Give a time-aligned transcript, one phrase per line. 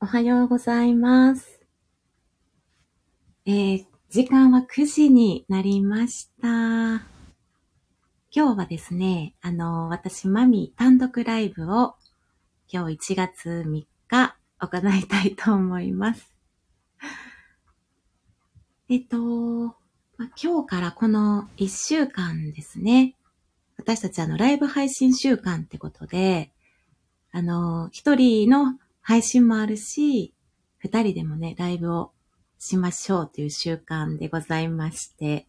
[0.00, 1.60] おはようございます。
[3.44, 6.46] えー、時間は9時になりました。
[6.46, 7.02] 今
[8.30, 11.96] 日はですね、あの、私、マミ単独ライブを
[12.72, 16.32] 今日1月3日行いたいと思います。
[18.88, 19.18] えっと、
[20.16, 23.16] ま今日からこの1週間ですね、
[23.76, 26.52] 私たちあの、ライブ配信週間ってことで、
[27.32, 28.78] あの、一人の
[29.08, 30.34] 配信もあるし、
[30.76, 32.12] 二人でもね、ライブを
[32.58, 35.46] しましょうという習慣でございまして、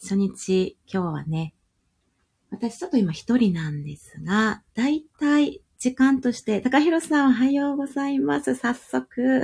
[0.00, 1.52] 初日、今日はね、
[2.48, 8.54] 私ちょっと今一人なんですが、だいたい時間として、高弘さんおはようございます。
[8.54, 9.42] 早速。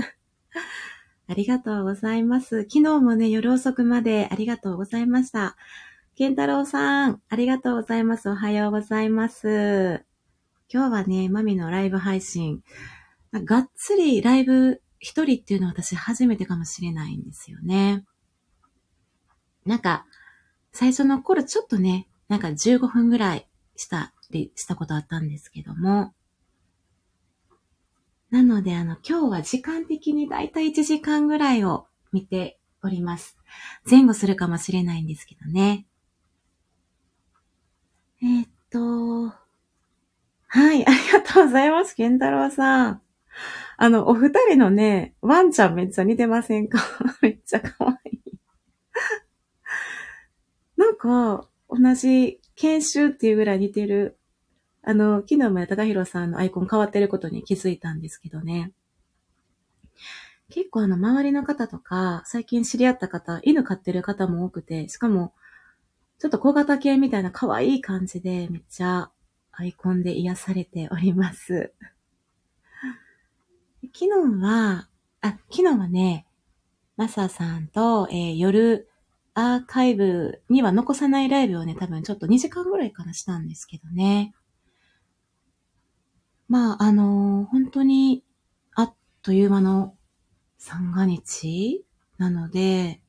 [1.27, 2.62] ありがとうございます。
[2.70, 5.56] 昨日もね、夜遅くまでありがとうございました。
[6.15, 8.30] 健太郎さん、ありがとうございます。
[8.30, 10.04] おはようございます。
[10.73, 12.62] 今日はね、マミのライブ配信、
[13.41, 18.04] がっつりライブ一人っていうのは私初めてかもしれないんですよね。
[19.65, 20.07] なんか、
[20.73, 26.15] 最初の頃ちょっとね、なんか15分ぐらいしたりしたことあったんですけども、
[28.30, 33.37] なので、あの、今日は時間的にだいたい1時間ぐらいを見ております。
[33.88, 35.87] 前後するかもしれないんですけどね。
[38.23, 39.35] えー、っと、
[40.46, 43.01] はい、ありがとうございます、健太郎さん。
[43.77, 46.79] あの、お二人のね、ワンちゃんめっちゃ似てませんか？
[47.23, 48.21] めっちゃ可愛い。
[50.77, 54.19] なんか、同じ研修っていうぐらい似てる。
[54.83, 58.73] あの、昨日も高弘さんのアイコン変わってることに気づいたんですけどね。
[60.51, 65.33] 結構あの、周りの方とか、最近知り合った方、犬飼ってる方も多くて、しかも、
[66.19, 69.10] ちょっと小型犬みたいな可愛い感じで、めっちゃ
[69.53, 71.72] アイコンで癒されております。
[73.87, 74.88] 昨日は、
[75.21, 76.27] あ、昨日はね、
[76.97, 78.88] マサさんと、えー、夜
[79.34, 84.34] アーカイブには残さないライブをね、多分ちょっと2時間ぐらいからしたんですけどね。
[86.48, 88.22] まあ、あのー、本当に、
[88.75, 89.97] あっという間の
[90.59, 91.84] 三が日
[92.19, 93.00] なので、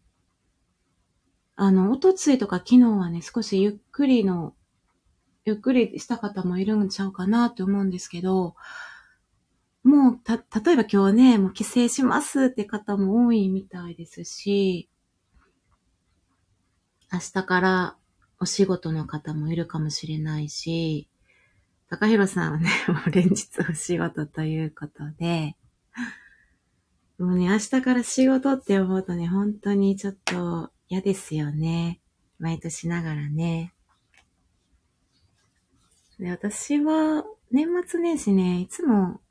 [1.56, 4.56] あの、おとついとか昨日はね、少しゆっくりの
[5.46, 8.56] ゆっくりした方もいるんちゃうかなって思うんですけど、
[9.84, 14.90] もう、た、例えば今日ね、もう帰省しますって方も多いみたいですし、
[17.12, 17.98] 明日から
[18.40, 21.08] お仕事の方もいるかもしれないし、
[21.90, 25.56] 高弘さんはね、 もう連日お仕事ということで、
[27.20, 32.02] もうね、明日から仕事って思うとね、本当にちょっと嫌ですよね。
[32.40, 33.74] 毎年ながらね。
[36.20, 39.22] で、私は年末年始ね、いつも、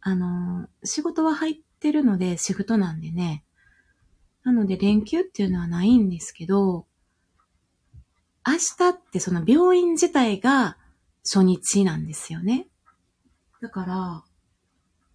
[0.00, 3.44] あの、仕事は入ってるので、シフトなんでね。
[4.44, 6.86] なので連休っていうのはないんですけど、
[8.46, 10.78] 明日ってその病院自体が
[11.24, 12.66] 初日なんですよね。
[13.60, 14.24] だから、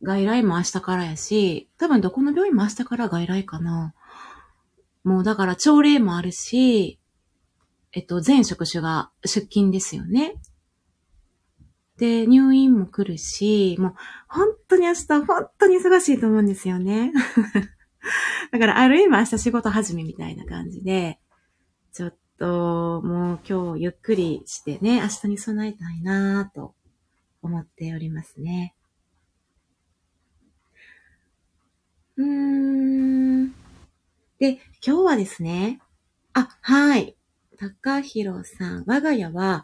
[0.04, 3.94] 外来も明日からやし、多分どこの病院も明日から外来かな。
[5.04, 7.00] もうだから朝礼もあるし、
[7.94, 10.36] えっと、全職種が出勤ですよね。
[11.98, 13.96] で、入院も来るし、もう
[14.28, 17.14] 本当に明日本当に忙しいと思うんですよね。
[18.52, 21.20] だからある意味明日仕事始めみたいな感じで、
[21.92, 26.76] ちょっともう今日ゆっくりしてね、明日に備えたいなぁと
[27.42, 28.76] 思っておりますね。
[32.18, 33.48] うーん。
[34.40, 35.80] で、今日はですね、
[36.34, 37.16] あ、はい。
[37.58, 39.64] 高弘さん、我が家は、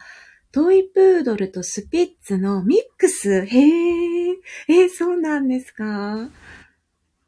[0.52, 4.36] トイプードルとスピッツのミックスへえ、
[4.68, 6.30] え、そうなんですか？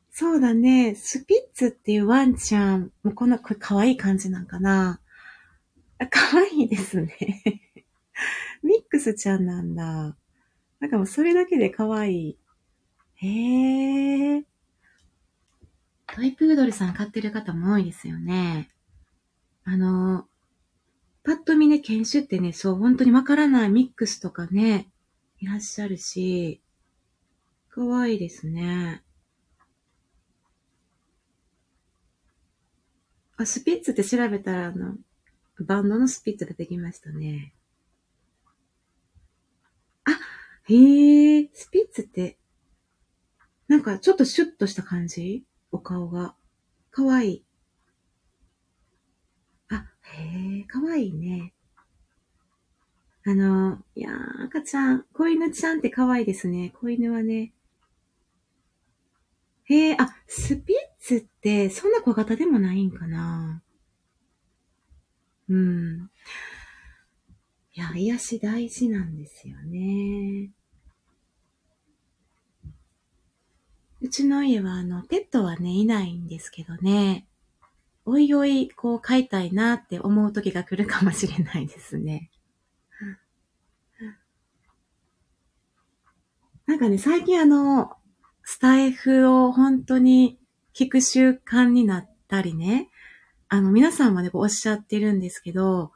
[0.09, 0.95] そうだね。
[0.95, 4.99] スピッツっていうワンちゃん、もうこんな、これ可愛い感じなんかな？
[6.09, 7.15] 可愛いですね。
[8.63, 10.17] ミックスちゃんなんだ。
[10.79, 12.37] なんかもうそれだけで可愛い。
[13.15, 14.45] へえ。
[16.07, 18.69] トイプードルさん飼ってる方も多いですよね。
[19.63, 20.27] あの、
[21.23, 24.89] パッと見ね、犬種ってね、そう、本当にわからないミックスとかね、
[25.39, 26.61] いらっしゃるし、
[27.69, 29.03] かわいいですね。
[33.37, 34.95] あ、スピッツって調べたら、あの、
[35.59, 37.53] バンドのスピッツ出てきましたね。
[40.05, 40.11] あ、
[40.69, 42.37] へえ、スピッツって、
[43.67, 45.45] なんかちょっとシュッとした感じ？
[45.71, 46.35] お顔が。
[46.89, 47.43] かわいい。
[50.21, 51.53] へえ、かわいいね。
[53.23, 56.71] あの、いやー、赤ちゃん、子犬ちゃんってかわいいですね。
[56.79, 57.53] 子犬はね、
[59.65, 63.61] へえ、あ、スピッツってそんな小型でもないんかな
[65.49, 66.09] うん。
[67.73, 70.49] いや、癒し大事なんですよね。
[74.01, 77.27] うちの家は、あの、ペットはね、いないんですけどね。
[78.05, 82.31] おいおい、こう、飼いたいなって思う時が来るかもしれないですね。
[86.65, 87.91] なんかね、最近あの、
[88.43, 90.39] スタイフを本当に
[90.73, 92.89] 聞く習慣になったりね、
[93.49, 95.91] あの、皆さんはね、こうおっしゃってるんですけど、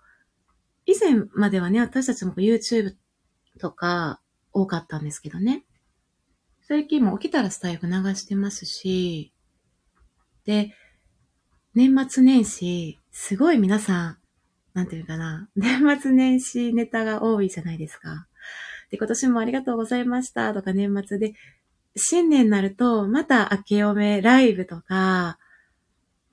[0.86, 2.96] 以前まではね、私たちも YouTube
[3.60, 4.20] とか
[4.52, 5.64] 多かったんですけどね。
[6.68, 9.32] 最近も起きたらスタイフ流してますし、
[10.46, 10.76] で、
[11.76, 14.18] 年末年始、すごい皆さん、
[14.74, 18.28] なんていうかな、 年末年始ネタが多いじゃないですか。
[18.90, 21.34] で、今年もありがとうございましたとか年末で、
[21.98, 25.38] 新年になると、また明けおめライブとか、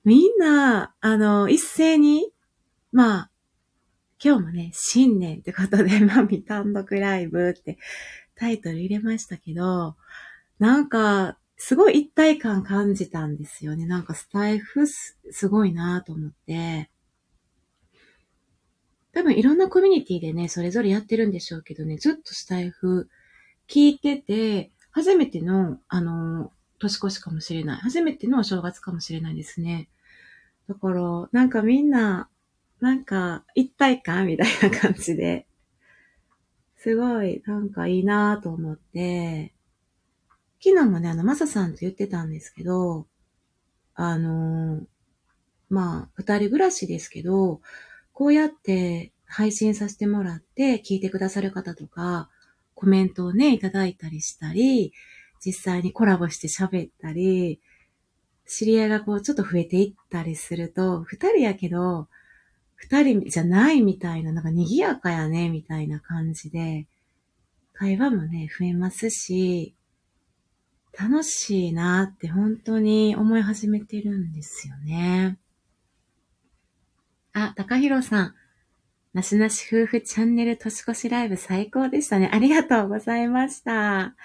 [0.05, 2.31] みんな、あの、一斉に、
[2.93, 3.31] まあ、
[4.23, 7.77] 今日もね、新年ってことで、 マミ単独ライブって
[8.35, 9.97] タイトル入れましたけど、
[10.57, 13.85] なんか、すごい一体感感じたんですよね。
[13.85, 15.15] なんかスタイフす
[15.47, 16.89] ごいなと思って。
[19.13, 23.07] 多分いろんなコミュニティでね、それぞれやってるんでしょうけどね、ずっとスタイフ
[23.69, 27.77] 聞いてて、初めての、あの、年越しかもしれない。
[27.77, 29.87] 初めてのお正月かもしれないですね。
[30.67, 32.27] だから、なんかみんな、
[32.81, 35.47] なんか一体感みたいな感じで、
[36.75, 39.52] すごいなんかいいなと思って、
[40.63, 43.05] 昨日もね、あの、マサさんと言ってたんですけど、
[43.95, 44.85] あのー、
[45.67, 47.59] まあ、二人暮らしですけど、
[48.13, 52.29] こうやって配信させてもらって聞いてくださる方とか、
[52.75, 54.93] コメントをね、いただいたりしたり、
[55.45, 57.59] 実際にコラボして喋ったり、
[58.47, 62.07] 知り合いがこうちょっと増えていったりすると、二人やけど、
[62.75, 66.87] 二人じゃないみたいな、なんか賑やかやね、みたいな感じで、
[67.73, 69.75] 会話もね、増えますし、
[70.97, 75.39] 楽しいなって本当に思い始めてるんですよね。
[77.33, 78.35] あ、高弘さん。
[79.13, 82.29] なしなし夫婦チャンネル年越しライブ最高でしたね。
[82.31, 84.15] ありがとうございました。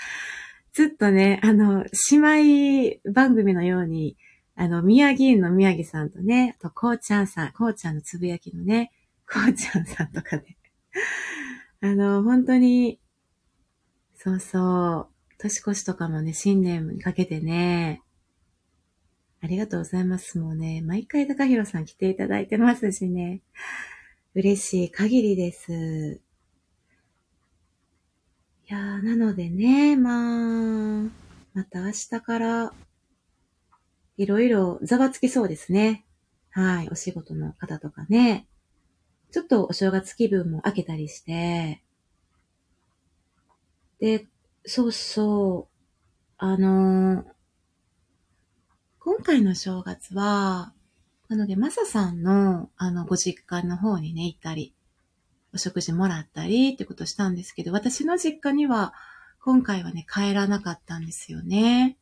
[0.72, 4.16] ずっとね、あの、姉妹番組のように、
[4.54, 8.92] あの、宮城院の宮城さんとね、あと、こうちゃんさん、こうちゃんのつぶやきのね、
[9.30, 10.56] こうちゃんさんとかね。
[11.80, 12.98] あの、本当に、
[14.14, 18.02] そうそう、年越しとかもね、新年にかけてね、
[19.40, 20.38] ありがとうございます。
[20.38, 23.40] もうね、毎回高弘さん来ていただいてますしね。
[24.34, 26.20] 嬉しい限りです。
[28.68, 31.10] いやー、なのでね、まあ、
[31.54, 32.72] また明日から、
[34.16, 36.04] いろいろざわつきそうですね。
[36.50, 38.48] はい、お仕事の方とかね。
[39.30, 41.82] ちょっとお正月気分も明けたりして、
[44.00, 44.26] で、
[44.68, 45.74] そうそう。
[46.36, 47.24] あのー、
[48.98, 50.74] 今回の正月は、
[51.28, 54.74] なので、マサさんの、あの、ご実家の方にね、行ったり、
[55.54, 58.92] お食事もらったりってことしたんですけど、私の実家には、
[59.40, 61.96] 今回はね、帰らなかったんですよね。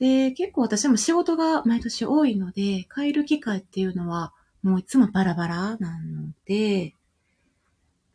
[0.00, 4.32] で、結構私も仕事が毎年多いので、帰る機会っていうのは、
[4.64, 6.96] もういつもバラバラなので、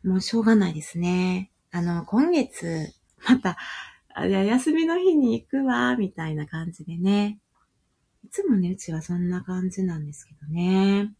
[0.04, 1.50] もうしょうがないですね。
[1.70, 2.94] あの、今月、
[3.28, 3.56] また、
[4.14, 7.38] あじゃ休みの日に行くわ、みたいな感じでね。
[8.24, 11.12] いつもね、うちはそんな感じなんですけどね。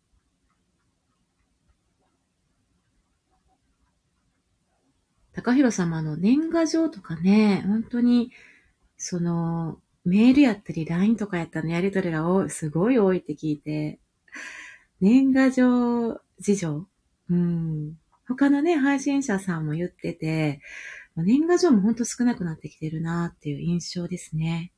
[5.33, 8.33] 高弘様の年賀状とかね、本当に、
[8.97, 14.01] その、メールやったり LINE とかやったのやりとりがすごい多いって聞いて、
[15.01, 16.87] 年賀状事情
[17.31, 17.97] うん。
[18.27, 20.61] 他のね、配信者さんも言ってて、
[21.23, 24.73] 年賀状もほんと少なくなってきてるなっていう印象ですね。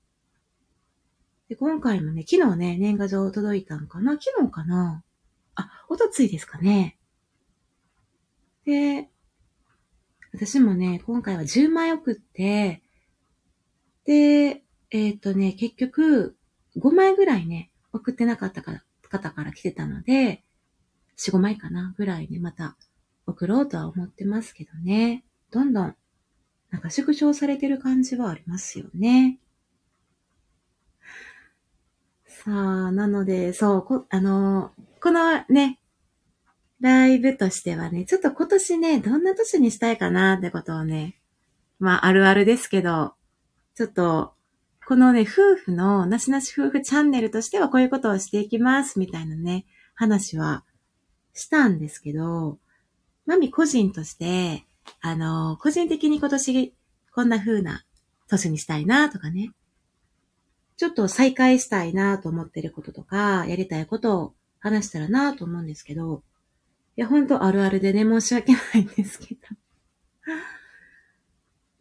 [1.49, 4.13] で、今回もね、昨日ね、年賀状届いたんかな？
[4.13, 5.05] 昨日かな？
[5.55, 6.99] あ、おとついですかね。
[8.65, 9.11] で、
[10.33, 12.83] 私もね、今回は10枚送って、
[14.05, 16.37] で、えっ、ー、とね、結局、
[16.77, 20.43] 5枚ぐらいね、送ってなかった方から来てたので、
[21.19, 22.77] 4、5枚かなぐらいね、また
[23.27, 25.25] 送ろうとは思ってますけどね。
[25.51, 25.97] どんどん
[26.73, 29.39] なんか縮小されてる感じはありますよね。
[32.27, 35.79] さあ、なので、そう、こ、あの、このね、
[36.81, 41.21] ライブとしてはね、ちょっと今年ね、どんな年にしたいかなってことをね、
[41.79, 43.15] まあ、あるあるですけど、
[43.77, 44.35] ちょっと
[44.85, 49.65] このね、夫婦の、なしなし夫婦チャンネルとしてはこういうことをしていきます、みたいなね、
[49.95, 50.65] 話は
[51.35, 52.59] したんですけど、
[53.25, 54.67] マミ個人として、
[55.01, 56.75] あの、個人的に今年
[57.13, 57.85] こんな風な
[58.29, 59.53] 年にしたいなとかね、
[60.77, 66.23] ちょっと再開したいなと思ってることとか、やりたいことを話したらなと思うんですけど、
[66.97, 69.41] いや、ほんとあるあるでね、申し訳ないんですけど。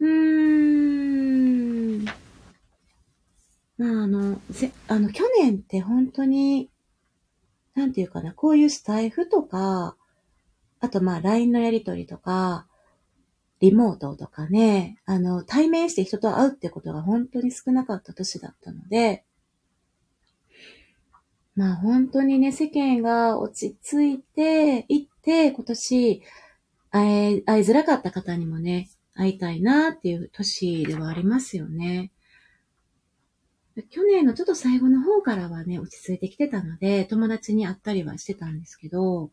[0.00, 2.04] うーん。
[3.76, 6.70] まあ、あの、ぜ、あの、去年って本当に、
[7.74, 9.96] なんていうかな、こういうスタイフとか、
[10.80, 12.66] あとまあ LINE のやりとりとか、
[13.62, 19.24] リモートとかね、あの、対面して人と会うってことが本当に少なかった年だったので、
[21.54, 26.22] まあ本当にね、世間が落ち着いていって、今年、
[26.90, 32.10] 会い、会いづらかった方にもね、会いたいなっていう年ではありますよね。
[33.90, 39.30] 去年のちょっと最後の方からはね、落ち着いてきてたので、友達に会ったりはしてたんですけど、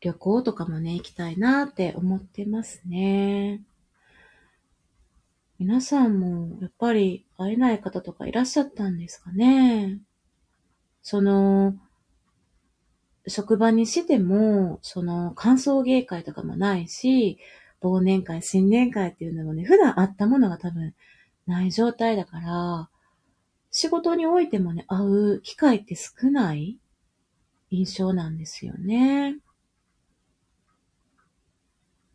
[0.00, 3.62] 旅行とかもね、行きたいなって思ってますね。
[5.58, 9.98] 皆さんもやっぱり会えない方とかいらっしゃったんですかね。
[11.02, 11.74] その、
[13.26, 17.38] 職場にしても、その、歓送迎会とかもないし、
[17.82, 20.94] 忘年会、新年会っていうのもね、普段あったものが多分
[21.46, 22.88] ない状態だから、
[23.70, 26.78] 仕事においてもね、会う機会って少ない
[27.70, 29.36] 印象なんですよね。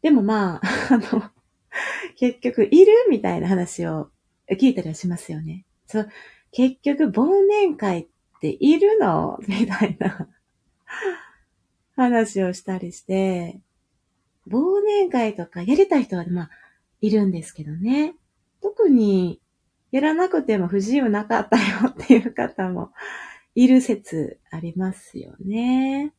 [0.05, 0.61] でもまあ、
[0.93, 1.31] あの、
[2.15, 4.11] 結局、いるみたいな話を
[4.51, 5.65] 聞いたりはしますよね。
[5.87, 6.09] そう、
[6.51, 8.07] 結局、忘年会っ
[8.39, 9.39] ているの？
[9.47, 10.29] みたいな
[11.97, 13.59] 話をしたりして、
[14.47, 16.49] 忘年会とかやりたい人は、まあ、
[17.01, 18.13] いるんですけどね。
[18.61, 19.41] 特に、
[19.89, 22.91] やらなくても不自由なかったよっていう方も
[23.55, 26.13] いる説ありますよね。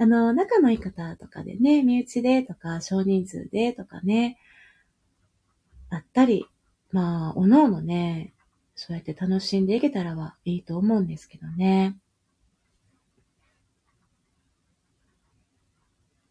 [0.00, 4.38] あの、仲のいい方とかでね、身内でとか、少人数でとかね、
[5.90, 6.46] あったり、
[6.90, 8.32] まあ、おのおのね、
[8.74, 11.98] そうやって楽しんでいけたらはいいと思うんですけどね。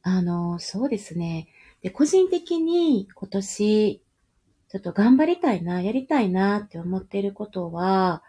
[0.01, 1.47] あの、そうですね。
[1.83, 4.01] で、個人的に今年、
[4.69, 8.23] ちょっと頑張りたいな、やりたいなって思っていることは、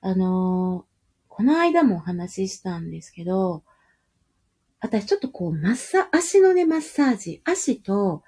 [0.00, 0.86] あの、
[1.28, 3.62] この間もお話ししたんですけど、
[4.84, 8.22] 私ちょっとこう、マッサ、足のね、マッサージ、足と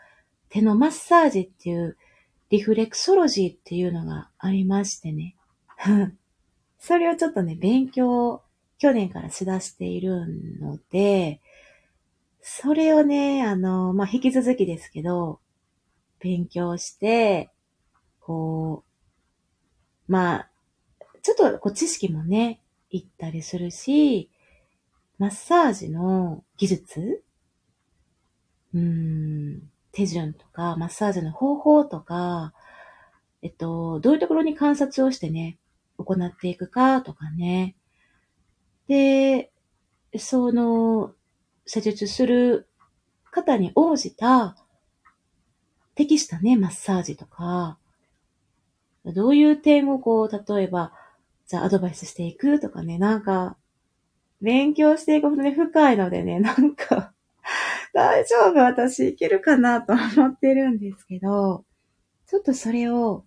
[0.49, 1.99] 手のマッサージっていう
[2.49, 5.37] リフレクソロジーっていうのがありましてね。
[6.81, 8.43] それをちょっとね、勉強、
[8.79, 10.27] 去年からしだしている
[10.59, 11.43] ので、
[12.41, 15.41] それをね、あの、まあ、引き続きですけど、
[16.21, 17.51] 勉強して、
[18.21, 18.83] こ
[20.09, 20.51] う、まあ、
[21.21, 24.31] ちょっとこう知識もね、いったりするし、
[25.19, 27.23] マッサージの技術？
[28.75, 32.53] うん、手順とか、マッサージの方法とか、
[33.43, 35.57] えっと、どういうところに観察をしてね、
[35.99, 37.75] 行っていくかとかね。
[38.89, 39.51] で、
[40.19, 41.13] その、
[41.65, 42.69] 施術する
[43.31, 44.57] 方に応じた、
[45.95, 47.79] 適したね、マッサージとか、
[49.07, 50.93] どういう点をこう、例えば、
[51.47, 53.57] じゃあアドバイスしていくとかね、なんか、
[54.47, 57.13] 勉強していくほどね、深いのでね、 なんか
[57.93, 61.65] 大丈夫私いけるかなと思ってるんですけど、
[62.29, 63.25] ちょっとそれを、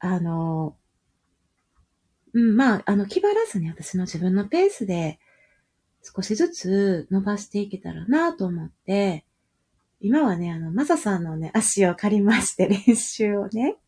[0.00, 0.76] あの、
[2.34, 5.18] うん、まあ、あの、気張らずに私の自分のペースで
[6.02, 9.24] 少しずつ伸ばしていけたらなと思って、
[9.98, 13.78] 今はね、あの、マサさんのね、足を借りまして練習をね、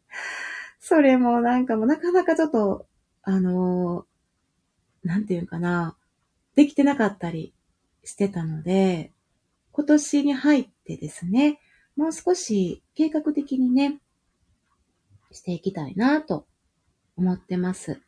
[0.81, 2.87] それもなんかもなかなかちょっと、
[3.23, 4.07] あの、
[5.05, 5.97] なんていうかな、
[6.55, 7.55] できてなかったり
[8.05, 9.13] してたので、
[9.73, 11.61] 今年に入ってですね、
[11.97, 14.01] もう少し計画的にね、
[15.31, 16.47] していきたいなと
[17.17, 18.01] 思ってます。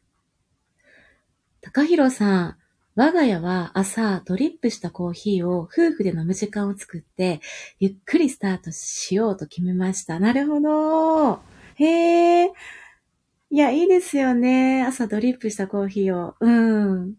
[1.61, 2.57] 高弘さん、
[2.97, 7.41] 我が家は朝ドリップしたコーヒーを夫婦で飲む時間を作って、
[7.81, 10.21] ゆっくりスタートしようと決めました。
[10.21, 11.41] なるほど。
[11.77, 12.53] へえ。
[13.51, 14.85] いや、いいですよね。
[14.85, 16.35] 朝ドリップしたコーヒーを。
[16.41, 17.15] うん。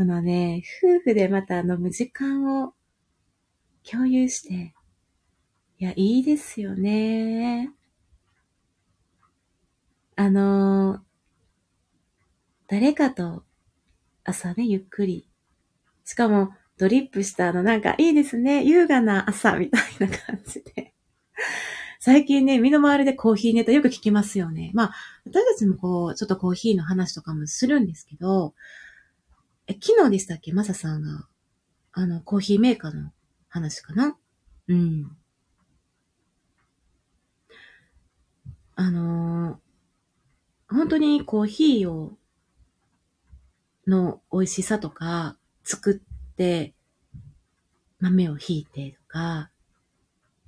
[0.00, 2.72] このね、夫婦でまた飲む時間を
[3.84, 4.72] 共有して、
[5.78, 7.70] いや、いいですよね。
[10.16, 11.00] あの、
[12.66, 13.44] 誰かと
[14.24, 15.28] 朝ね、ゆっくり。
[16.06, 18.64] しかも、ドリップしたあの、なんかいいですね。
[18.64, 20.94] 優雅な朝みたいな感じで。
[21.98, 24.70] 最近ね、身の回りでコーヒーネタよく聞きますよね。
[24.72, 24.94] まあ、
[25.26, 28.54] 私たちもこう、ちょっとコーヒーの話とかもするんですけど、
[29.70, 30.52] え、昨日でしたっけ？
[30.52, 31.28] マサさんが、
[31.92, 33.12] あの、コーヒーメーカーの
[33.48, 34.16] 話かな？
[34.66, 35.16] うん。
[38.74, 42.18] あのー、本当にコーヒーを、
[43.86, 46.74] の美味しさとか、作って、
[48.00, 49.52] 豆をひいてとか、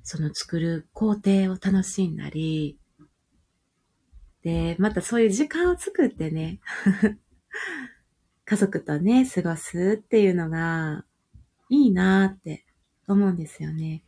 [0.03, 2.77] その作る工程を楽しんだり、
[4.43, 6.59] で、またそういう時間を作ってね、
[8.45, 11.05] 家族とね、過ごすっていうのが、
[11.69, 12.67] いいなって
[13.09, 14.03] 思うんですよね。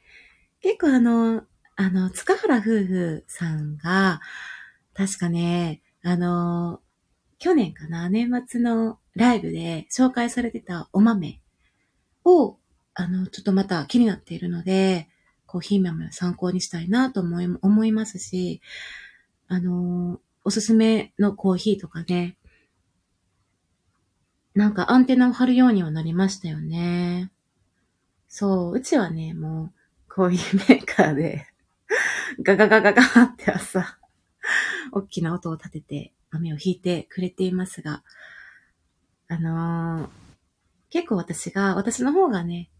[0.60, 1.44] 結構あの、
[1.76, 4.20] あの、塚原夫婦さんが、
[4.92, 6.80] 確かね、あの、
[7.38, 11.40] 去年かな、年末のライブで紹介されてたお豆
[12.24, 12.58] を、
[12.94, 15.08] あの、ちょっとまた気になっているので、
[15.46, 18.60] コーヒー豆を参考にしたいなと思い、思いますし、
[19.48, 22.36] あの、おすすめのコーヒーとかね、
[24.54, 27.30] なんかアンテナを張るようにはなりましたよね。
[28.28, 29.72] そう、うちはね、もう、
[30.08, 31.46] コーヒーメーカーで
[32.42, 33.98] ガガガガガって朝、
[34.92, 38.04] 大きな音を立てて、雨を引いてくれていますが、
[39.26, 40.10] あのー、
[40.90, 42.70] 結構私が、私の方がね、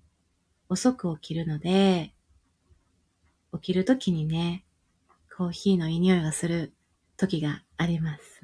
[0.69, 2.14] 遅く起きるので、
[3.52, 4.64] 起きるときにね、
[5.37, 6.73] コーヒーのいい匂いがする
[7.16, 8.40] 時があります。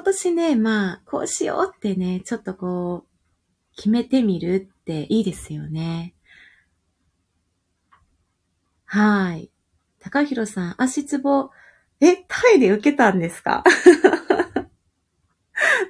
[0.00, 6.14] 今年ね、まあ、こうしようってね、ちょっとこう、決めてみるっていいですよね。
[8.86, 9.50] はい。
[9.98, 11.50] 高弘さん、足つぼ、
[12.00, 13.62] え、タイで受けたんですか？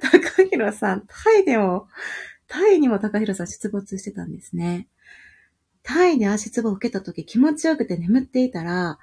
[0.01, 1.87] 高弘さん、タイでも、
[2.49, 4.89] タイにも高弘さん出没してたんですね。
[5.83, 8.99] タイで足つぼを受けた時気持ちよくて眠っていたら、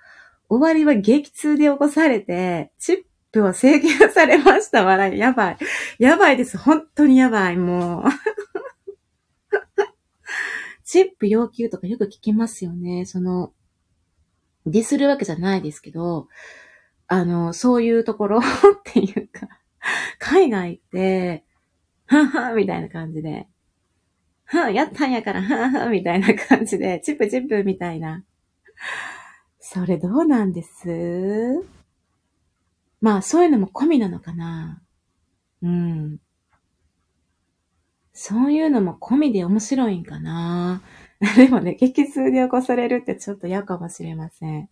[0.51, 4.85] 終わりは激痛で起こされて、チップを制限されました。
[4.85, 5.19] 笑い。
[5.19, 5.59] やばい。
[5.99, 6.59] やばいです。
[6.59, 7.57] 本当にやばい。
[7.57, 8.05] もう。
[10.85, 13.05] チップ要求とかよく聞きますよね。
[13.05, 13.53] その、
[14.67, 16.29] ディスるわけじゃないですけど、
[17.07, 18.43] あの、そういうところ っ
[18.85, 19.49] ていうか、
[20.19, 21.45] 海外って、
[22.07, 23.47] ははみたいな感じで、
[24.47, 28.25] はやったんやから、ははみたいな感じで、チップチップみたいな。
[29.61, 31.78] それどうなんです？
[33.01, 34.83] まあ、そういうのも込みなのかな
[35.63, 36.19] うん。
[38.13, 40.83] そういうのも込みで面白いんかな
[41.37, 44.69] でもね、激痛で起こされるってちょっと嫌かもしれません。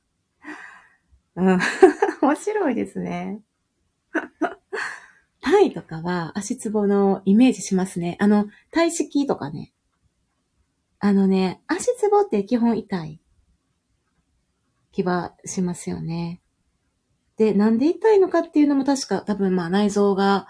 [1.36, 1.58] うん。
[2.22, 3.42] 面白いですね。
[5.40, 8.16] タイとかは足つぼのイメージしますね。
[8.20, 9.72] あの、体式とかね。
[10.98, 13.20] あのね、足つぼって基本痛い
[14.92, 16.40] 気はしますよね。
[17.36, 20.46] で、なんで痛いのかっていうのも確か多分まあ内臓が、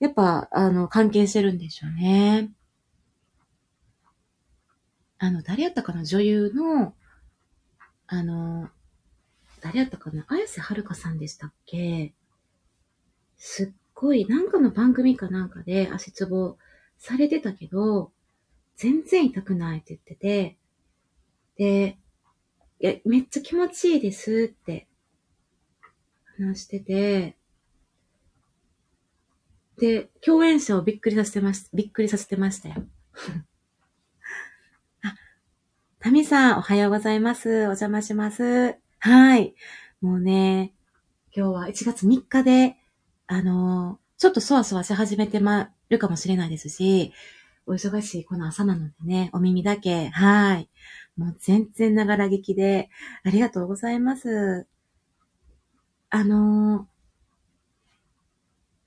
[0.00, 2.50] やっぱ、あの、関係してるんでしょうね。
[5.18, 6.04] あの、誰やったかな？
[6.04, 6.94] 女優の、
[8.08, 8.68] あの、
[9.60, 10.24] 誰やったかな？
[10.28, 12.12] 綾瀬はるかさんでしたっけ？
[13.36, 16.56] すっごい、なんかの番組かなんかで足つぼ
[16.98, 18.10] されてたけど、
[18.76, 20.56] 全然痛くないって言ってて、
[21.56, 21.98] で、
[22.80, 24.88] いや、めっちゃ気持ちいいですって
[26.42, 27.36] 話してて、
[29.78, 32.86] で、共演者をびっくりさせてまし、びっくりさせてましたよ。
[35.02, 35.14] あ
[35.98, 37.48] タミさん、おはようございます。
[37.48, 38.76] お邪魔します。
[38.98, 39.54] はい。
[40.00, 40.74] もうね、
[41.34, 42.76] 今日は1月3日で、
[43.26, 47.12] あのー、ちょっとそわそわし始めてまるかもしれないですし、
[47.66, 50.68] お忙しいこの朝なのでね、お耳だけ、はい。
[51.16, 52.90] もう全然ながら聞きで、
[53.24, 54.66] ありがとうございます。
[56.14, 56.84] あのー、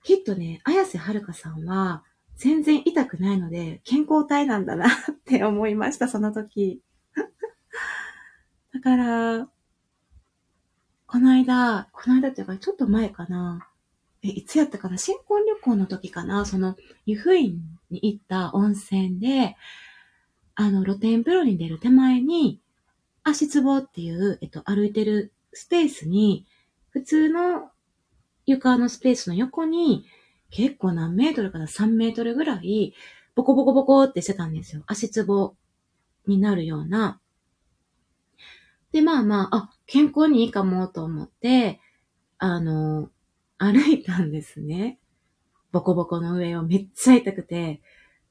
[0.04, 2.04] きっとね、綾瀬はるかさんは、
[2.36, 4.92] 全然痛くないので、健康体なんだなっ
[5.26, 6.84] て思いました、その時。
[8.76, 9.50] だから、
[11.08, 13.68] この間、この間っていうか、ちょっと前かな。
[14.22, 15.00] え、いつやったかな？
[15.00, 16.46] 新婚旅行の時かな？
[16.46, 16.76] その、
[17.08, 17.60] 湯布院
[17.90, 19.56] に行った温泉で、
[20.54, 22.62] あの、露天風呂に出る手前に、
[23.24, 26.46] 足つぼっていう、えっと、歩いてるスペースに、
[26.96, 27.72] 普通の
[28.46, 30.06] 床のスペースの横に、
[30.50, 32.94] 結構何メートルかな ?3 メートルぐらい、
[33.36, 34.84] ボコボコボコってしてたんですよ。
[34.88, 35.56] 足つぼ
[36.26, 37.20] になるような
[38.96, 41.82] で、まあまあ、あ、健康にいいかもと思って、
[42.38, 43.10] あの、
[43.58, 45.00] 歩いたんですね。
[45.74, 47.82] ボコボコの上をめっちゃ痛くて、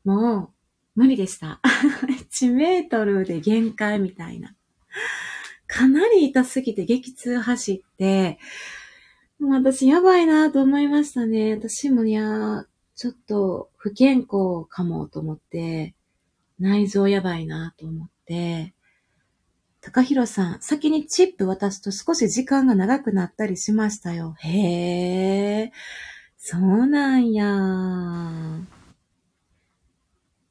[0.07, 0.55] も
[0.97, 1.61] う、無理でした。
[2.09, 4.55] 1メートルで限界みたいな。
[5.75, 8.39] かなり痛すぎて激痛走って、
[9.41, 11.57] もう私やばいなと思いましたね。
[11.57, 15.97] 私もいや、ちょっと不健康かもと思って、
[16.61, 18.73] 内臓やばいなと思って、
[19.81, 24.37] 高弘さん、先にチップ渡すと少し時間が長くなったりしましたよ。
[24.39, 25.73] へえ、
[26.39, 27.51] そうなんや。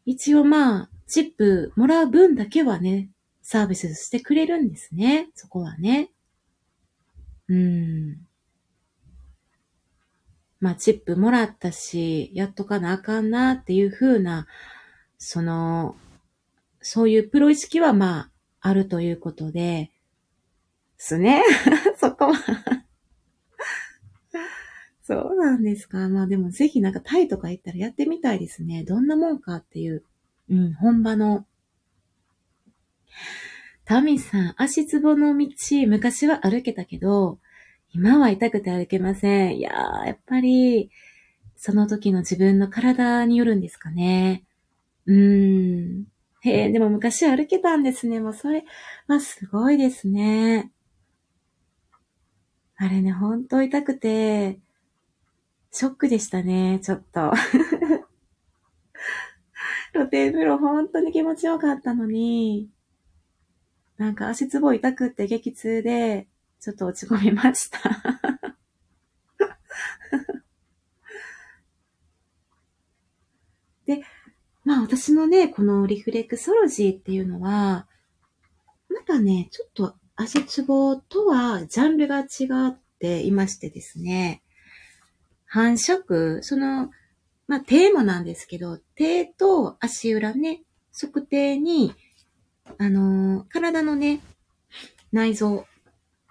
[0.05, 3.12] 一応まあ、チップもらう分だけはね、
[3.43, 5.29] サービスしてくれるんですね。
[5.35, 6.09] そこはね。
[7.47, 8.25] うん。
[10.59, 14.47] まあ、チップもらったし、やっとかなあかんなっていう風な、
[15.17, 15.95] その、
[16.81, 19.91] そういうプロ意識はまあ、あるということで、
[21.03, 21.43] すね。
[21.99, 22.33] そこは
[25.03, 26.07] そうなんですか。
[26.07, 28.85] まあでもぜひなんかタイとか行ったらやってみたいですね。
[28.85, 30.05] どんなもんかっていう、
[30.49, 31.45] うん、本場の。
[33.85, 35.47] タミさん、足つぼの道、
[35.87, 37.39] 昔は歩けたけど、
[37.93, 39.57] 今は痛くて歩けません。
[39.57, 40.89] いやー、やっぱり、
[41.55, 44.43] その時の自分の体によるんですかね。
[45.05, 46.05] うーん。
[46.41, 48.19] へえ、でも昔歩けたんですね。
[48.19, 48.65] もうそれ
[49.07, 50.71] はすごいですね。
[52.75, 54.59] あれね、ほんと痛くて、
[55.71, 57.31] ショックでしたね、ちょっと。
[59.93, 62.69] 露天風呂ほんとに気持ちよかったのに、
[64.03, 66.27] なんか足つぼ痛くって激痛で、
[66.59, 67.79] ちょっと落ち込みました。
[73.85, 74.01] で、
[74.65, 77.87] まあ私のね、このリフレクソロジーっていうのは、
[78.89, 82.25] またね、ちょっと足つぼとはジャンルが違
[82.71, 84.43] っていましてですね、
[85.45, 86.89] 繁殖、その、
[87.47, 90.61] まあ、手もなんですけど、手と足裏ね、
[90.91, 91.95] 測定に、
[92.77, 94.21] あのー、体のね、
[95.11, 95.65] 内臓、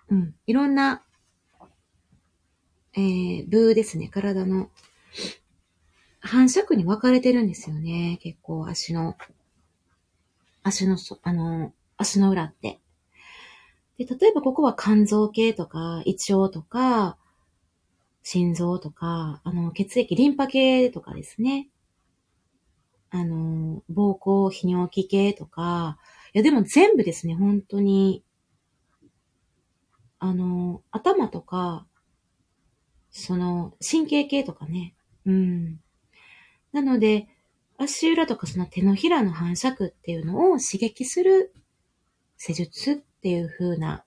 [0.09, 1.03] うん、いろんな、
[2.95, 4.71] えー、部ですね、体の、
[6.21, 9.17] 反射区に分かれてるんですよね、結構足の、
[10.63, 12.81] 足のそ、あのー、足の裏って。
[13.99, 17.17] で、例えばここは肝臓系とか、胃腸とか、
[18.23, 21.69] 心臓とか、あの、血液、リンパ系とかですね。
[23.11, 25.99] あの、膀胱、泌尿器系とか、
[26.35, 28.25] いや、でも全部ですね、本当に、
[30.19, 31.87] あの、頭とか、
[33.11, 34.95] その、神経系とかね。
[35.27, 35.81] うん。
[36.73, 37.29] なので、
[37.77, 41.53] 足裏とかその手のひらの反射区っていうのを刺激する
[42.37, 44.05] 施術っていう風な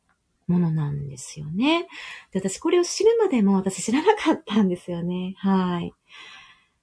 [0.47, 1.87] ものなんですよね。
[2.31, 5.35] で、私これを知るまでも私知らなかったんですよね。
[5.37, 5.93] はい。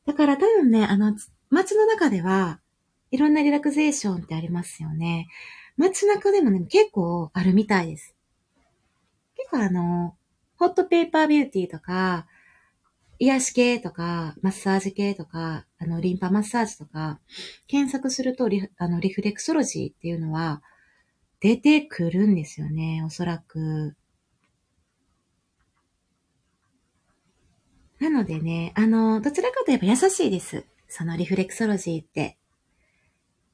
[0.06, 1.16] だから多分ね、あの、
[1.50, 2.60] 街の中では、
[3.12, 5.28] いろんなリラクゼーションってありますよね。
[5.76, 8.16] 街中でもね、結構あるみたいです。
[9.36, 10.16] 結構あの、
[10.56, 12.26] ホットペーパービューティーとか、
[13.18, 17.20] 癒し系とか、マッサージ系とか、あの、リンパマッサージとか、
[17.68, 20.62] 検索するとリあのリフレクソロジーっていうのは、
[21.40, 23.94] 出てくるんですよね、おそらく。
[28.00, 30.64] なのでね、あの、どちらかといえば優しいです。
[30.88, 32.38] そのリフレクソロジーって。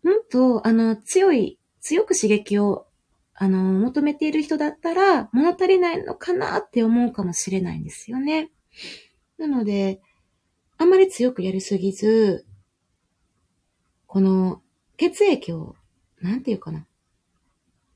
[0.08, 2.86] うんと、あの、強い、強く刺激を、
[3.34, 8.50] あの、求めている人だったら、物足りないのかなって思うかもしれないんですよね。
[9.36, 10.00] なので、
[10.78, 12.46] あまり強くやりすぎず、
[14.06, 14.62] この
[14.96, 15.76] 血液を、
[16.22, 16.86] なんていうかな。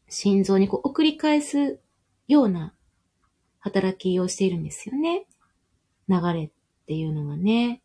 [0.08, 1.80] 心臓にこう送り返す
[2.28, 2.74] ような
[3.60, 5.26] 働きをしているんですよね。
[6.06, 6.50] 流れっ
[6.86, 7.80] ていうのがね。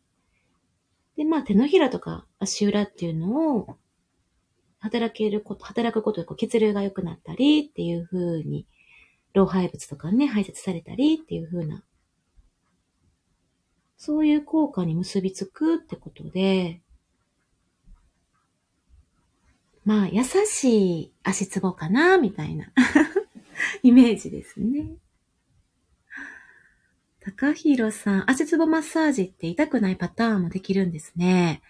[1.16, 3.78] で、まあ手のひらとか足裏っていうのを
[4.80, 8.68] 働けること、働くことでこう血流が良くなったりっていう風に、
[9.34, 11.84] 老廃物とかね、排泄されたりっていう風な、
[13.98, 16.82] そういう効果に結びつくってことで、
[19.86, 22.72] まあ、優しい足つぼかな、みたいな
[23.84, 24.98] イメージですね。
[27.22, 31.62] 高弘さん、足つぼマッサージって痛くないパターンもできるんですね。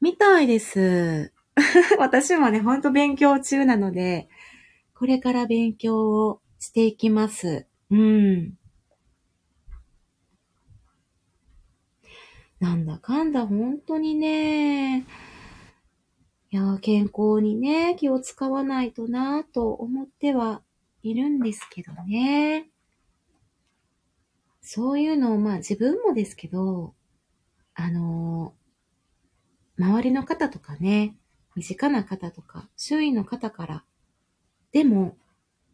[0.00, 1.33] みたいです。
[1.98, 4.28] 私もね、ほんと勉強中なので、
[4.94, 7.66] これから勉強をしていきます。
[7.90, 8.58] うん。
[12.60, 15.00] なんだかんだ本当にね、
[16.50, 20.62] いや、健康にね、気を使わないとなぁと思っては
[21.02, 22.68] いるんですけどね。
[24.62, 26.94] そういうのを、まあ自分もですけど、
[27.74, 28.54] あの
[29.78, 31.16] 周りの方とかね、
[31.56, 33.84] 身近な方とか、周囲の方から、
[34.72, 35.16] でも、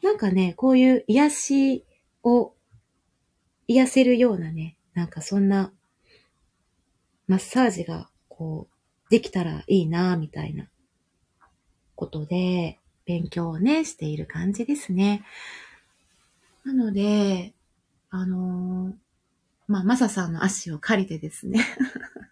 [0.03, 1.85] なんかね、こういう癒し
[2.23, 2.53] を
[3.67, 5.73] 癒せるようなね、なんかそんな
[7.27, 10.69] マッサージがこう、できたらいいな、みたいな
[11.95, 15.25] ことで、勉強をね、している感じですね。
[16.65, 17.55] なので、
[18.11, 18.93] あのー、
[19.67, 21.65] まあ、マサさんの足を借りてですね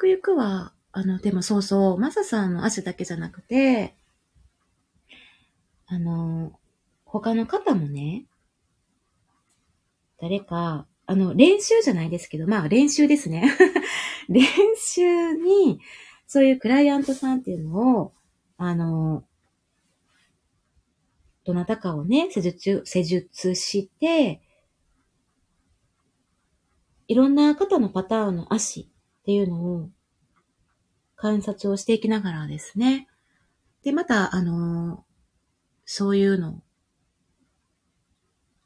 [0.00, 3.94] くゆくは、あの、でもそうそう、マサさんの足だけじゃなくて、
[5.86, 6.58] あの、
[7.04, 8.24] 他の方もね、
[10.18, 13.44] 誰か、あの、練習じゃないですけど、まあ練習ですね。
[14.28, 14.42] 練
[14.76, 15.80] 習に、
[16.26, 18.12] そういうクライアントさんっていうのを、
[18.56, 19.24] あの、
[21.44, 24.40] どなたかをね、施術、施術して、
[27.06, 28.89] いろんな方のパターンの足
[29.20, 29.90] っていうのを
[31.16, 33.06] 観察をしていきながらですね。
[33.82, 35.04] で、また、あの、
[35.84, 36.62] そういうの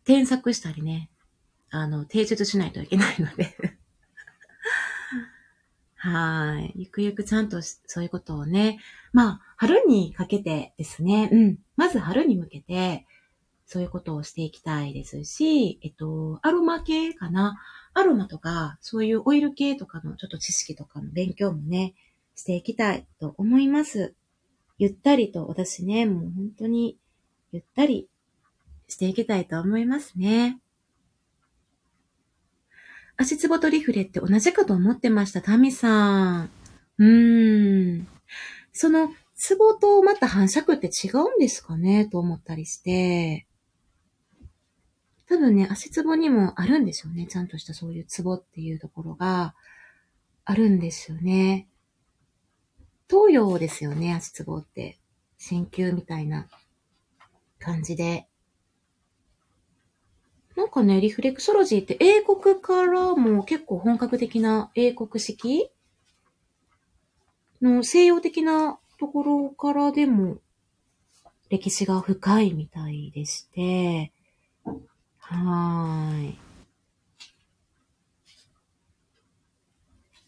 [0.04, 1.10] 添削したりね、
[1.70, 3.56] あの、提出しないといけないので
[5.96, 6.72] はい。
[6.76, 8.78] ゆくゆくちゃんとそういうことをね、
[9.12, 11.58] まあ、春にかけてですね、うん。
[11.76, 13.06] まず春に向けて、
[13.66, 17.58] そういうことをしていきたいですし、えっと、アロマ系かな。
[17.94, 21.94] アロマとか、そういうオイル系とかのちょっと知識とかの勉強もね、
[22.34, 24.14] していきたいと思います。
[24.78, 26.98] ゆったりと、私ね、もう本当に、
[27.52, 28.08] ゆったり
[28.88, 30.60] していきたいと思いますね。
[33.16, 36.50] 足つぼとリフレって同じかと思ってました、タミさん。
[36.98, 38.08] うーん。
[38.72, 43.46] その、ツボとまた反射区って違うんですかねと思ったりして。
[45.34, 47.26] 多分ね、足つぼにもあるんですよね。
[47.26, 49.56] ちゃんとしたそういうツボっていうところが
[50.44, 51.66] あるんですよね。
[53.10, 54.96] 東洋ですよね、足つぼって。
[55.38, 56.46] 鍼灸みたいな
[57.58, 58.28] 感じで。
[60.54, 65.68] なんかね、リフレクソロジーって英国からも結構本格的な英国式？
[67.60, 70.38] の西洋的なところからでも
[71.50, 74.12] 歴史が深いみたいでして、
[75.26, 76.38] はーい。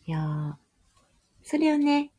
[0.06, 0.56] いや、
[1.42, 2.12] それをね、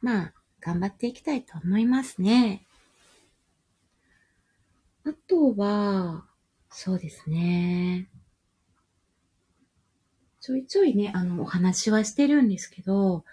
[0.00, 2.64] まあ、頑張っていきたいと思いますね。
[5.04, 6.24] あとは、
[6.70, 8.08] そうですね。
[10.40, 13.24] ちょいちょいね、あの、お話はしてるんですけど、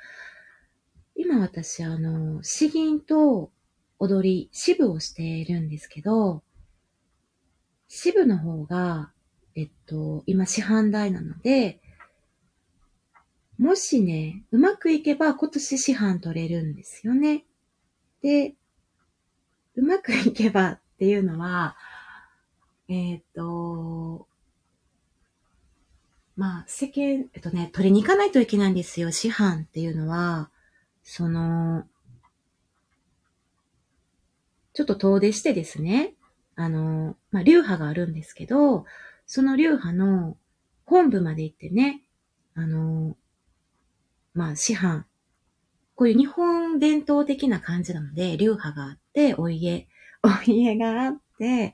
[1.16, 3.52] 今私、あの、詩吟と
[3.98, 6.44] 踊り、支部をしているんですけど、
[7.90, 9.12] 支部の方が、
[9.56, 11.82] えっと、今市販代なので、
[13.58, 17.44] もしね、うまくいけば今年市販取れるんですよね。
[18.22, 18.54] で、
[19.76, 21.76] うまくいけばっていうのは、
[22.88, 24.28] えっ、と、
[26.38, 29.12] まあ、世間、えっとね、取りに行かないといけないんですよ。
[29.12, 30.52] 市販っていうのは、
[31.04, 31.86] その、
[34.74, 36.14] ちょっと遠出してですね、
[36.60, 38.84] あの、まあ、流派があるんですけど、
[39.26, 40.36] その流派の
[40.86, 42.02] 本部まで行ってね、
[42.54, 43.16] あの、
[44.34, 45.06] まあ、師範。
[45.96, 49.88] こういう日本伝統的な感じなので、流派があって、お家、
[50.22, 51.74] お家があって、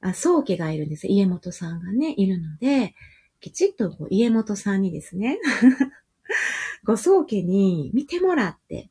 [0.00, 1.06] あ、宗家がいるんです。
[1.06, 2.94] 家元さんがね、いるので、
[3.40, 5.38] きちっとこう家元さんにですね、
[6.82, 8.88] ご宗家に見てもらって、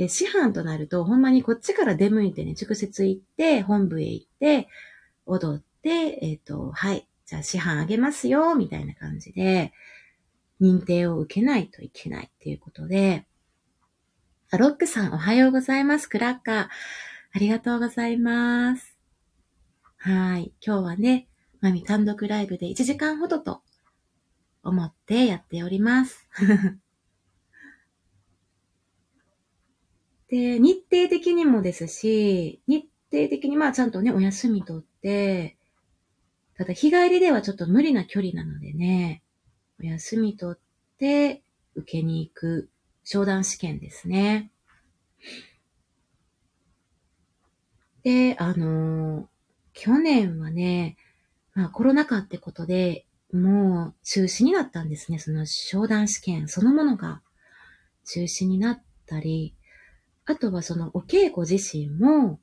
[0.00, 4.66] で、師範となると、ほんまにこっちから出向いてね、直接行って、本部へ行って、
[5.26, 5.90] 踊って、
[6.22, 9.74] えっ、ー、と、はい、じゃあ師範あげますよ、みたいな感じで、
[10.58, 13.26] 認定を受けないといけないっていうことで、
[14.50, 16.08] あ、ロックさんおはようございます。
[16.08, 16.68] クラッカー。
[17.32, 18.96] ありがとうございます。
[19.98, 20.54] はい。
[20.64, 21.28] 今日はね、
[21.60, 23.60] まみ単独ライブで1時間ほどと
[24.62, 26.26] 思ってやっております。
[30.30, 35.56] で、日程的にもですし、日程的にまあちゃんとね、お休み取って、
[36.56, 39.22] ただ日帰りではちょっと無理な距離なのでね、
[39.80, 41.42] お休み取って
[41.74, 42.70] 受けに行く
[43.02, 44.50] 商談試験ですね。
[48.02, 49.26] で、あのー
[49.72, 50.96] 去年はね、
[51.54, 55.18] まあコロナ禍ってことで、もう中止になったんですね。
[55.18, 57.22] その商談試験そのものが
[58.04, 59.54] 中止になったり、
[60.30, 62.38] あとはそのお稽古自身も、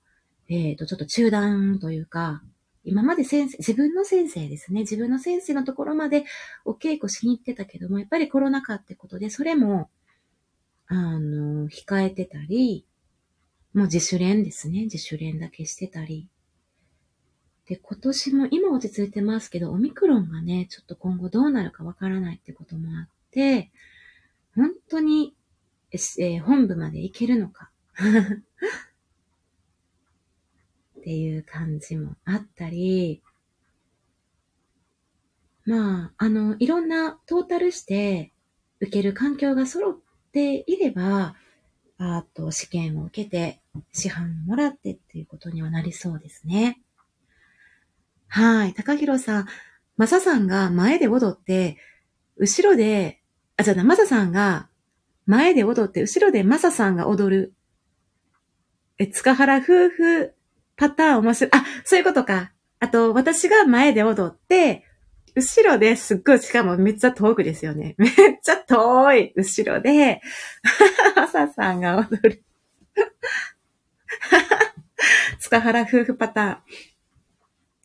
[0.50, 2.43] えっ、ー、と、ちょっと中断というか、
[2.84, 4.82] 今まで先生、自分の先生ですね。
[4.82, 6.26] 自分の先生のところまで
[6.65, 9.89] お稽古しに行ってたけども、やっぱりコロナ禍ってことで、それも、
[10.88, 12.86] あの、控えてたり、
[13.73, 14.84] もう自主練ですね。
[14.84, 16.28] 自主練だけしてたり。
[17.67, 23.71] で、今年も今落ち着いてますけど、オミクロンがね、ちょっと今後どうなるかわからないってこともあって、
[24.56, 25.36] 本当に、
[25.91, 27.69] えー、本部まで行けるのか
[31.00, 33.22] っていう感じもあったり、
[35.66, 38.32] まあ、あの、いろんなトータルして
[38.80, 39.98] 受ける環境が揃っ
[40.32, 41.36] ていれば、
[41.98, 46.80] あと試験を受けて、市販もらってっていうことにはなりそうですね。
[48.28, 48.74] はい。
[48.74, 49.48] 高弘さん、
[49.98, 51.78] マサさんが前で踊って、
[52.38, 53.22] 後ろで、
[53.58, 54.70] あ、じゃあ、マサさんが
[55.26, 57.54] 前で踊って、後ろでマサさんが踊る。
[59.00, 60.34] え、塚原夫婦
[60.76, 61.52] パターン面白い。
[61.54, 62.52] あ、そういうことか。
[62.80, 64.84] あと、私が前で踊って、
[65.36, 67.96] 後ろですっごい、しかもめっちゃ遠くですよね。
[67.98, 70.22] めっちゃ遠い後ろで、
[71.16, 72.44] マサさんが踊る。
[75.40, 76.58] 塚原夫婦パターン。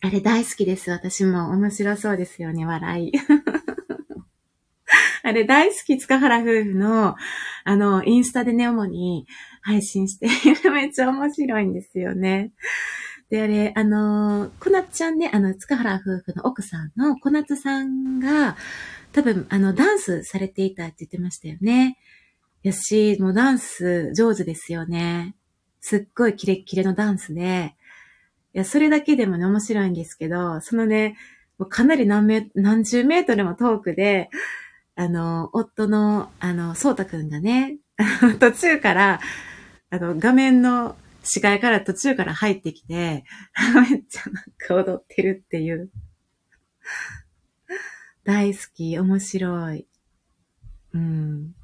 [0.04, 0.90] あれ大好きです。
[0.90, 3.12] 私も面白そうですよね、笑い。
[5.24, 7.16] あれ大好き、塚原夫婦の、
[7.64, 9.26] あの、インスタでね、主に
[9.62, 10.28] 配信して
[10.70, 12.52] めっちゃ面白いんですよね。
[13.30, 18.56] で、あれ、あの、こなつちゃんね、あの、塚原夫婦の奥さんの小夏さんが、
[19.12, 21.96] 多分、あの、ダンスされていたって言ってましたよね。
[22.62, 25.34] やし、もうダンス上手ですよね。
[25.80, 27.74] すっごいキレッキレのダンスで、
[28.54, 31.16] いや、それだけでもね、面白いんですけど、そのね、
[31.58, 34.30] もうかなり何メ、何十メートルも遠くで、
[34.94, 37.78] あの、夫の、あの、そうたくんがね、
[38.38, 39.20] 途中から、
[39.92, 43.26] あの、画面の視界から途中から入ってきて、
[43.90, 45.90] めっちゃなんか踊ってるっていう。
[48.24, 49.86] 大好き、面白い。
[50.94, 51.54] うん。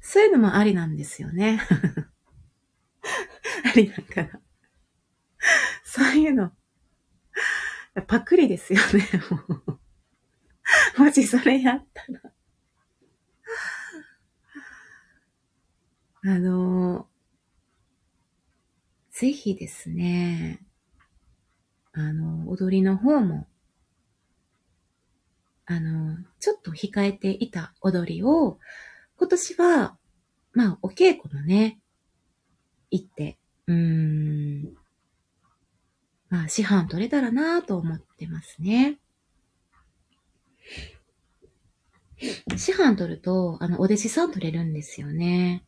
[0.00, 1.60] そういうのもありなんですよね。
[3.64, 4.40] ありだから。
[5.82, 6.52] そういうの。
[8.06, 9.78] パクリですよね、も
[10.96, 10.98] う。
[11.02, 12.20] もしそれやったら。
[16.24, 17.06] あの、
[19.12, 20.60] ぜひですね、
[21.92, 23.46] あの、踊りの方も、
[25.66, 28.58] あの、ちょっと控えていた踊りを、
[29.16, 29.96] 今年は、
[30.52, 31.78] まあ、お稽古のね、
[32.90, 34.76] 行って、うーん、
[36.30, 38.98] まあ、師範取れたらなと思ってますね。
[42.56, 45.64] 師範取ると、あの、お弟子さん取れるんですよね。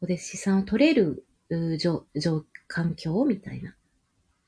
[0.00, 1.26] お弟子さんを取れる、
[1.78, 3.74] 状、状、環境みたいな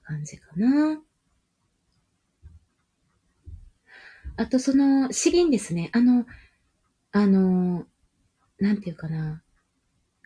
[0.03, 1.01] 感じかな。
[4.37, 5.91] あと、その、詩吟ですね。
[5.93, 6.25] あの、
[7.13, 7.87] あの、
[8.59, 9.43] なんていうかな。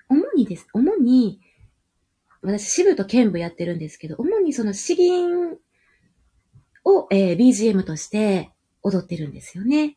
[0.09, 0.69] 主にです。
[0.73, 1.41] 主に、
[2.43, 5.57] 私、支部と剣部やってるんですけど、主にその詩吟
[6.85, 9.97] を、えー、BGM として踊ってるんですよね。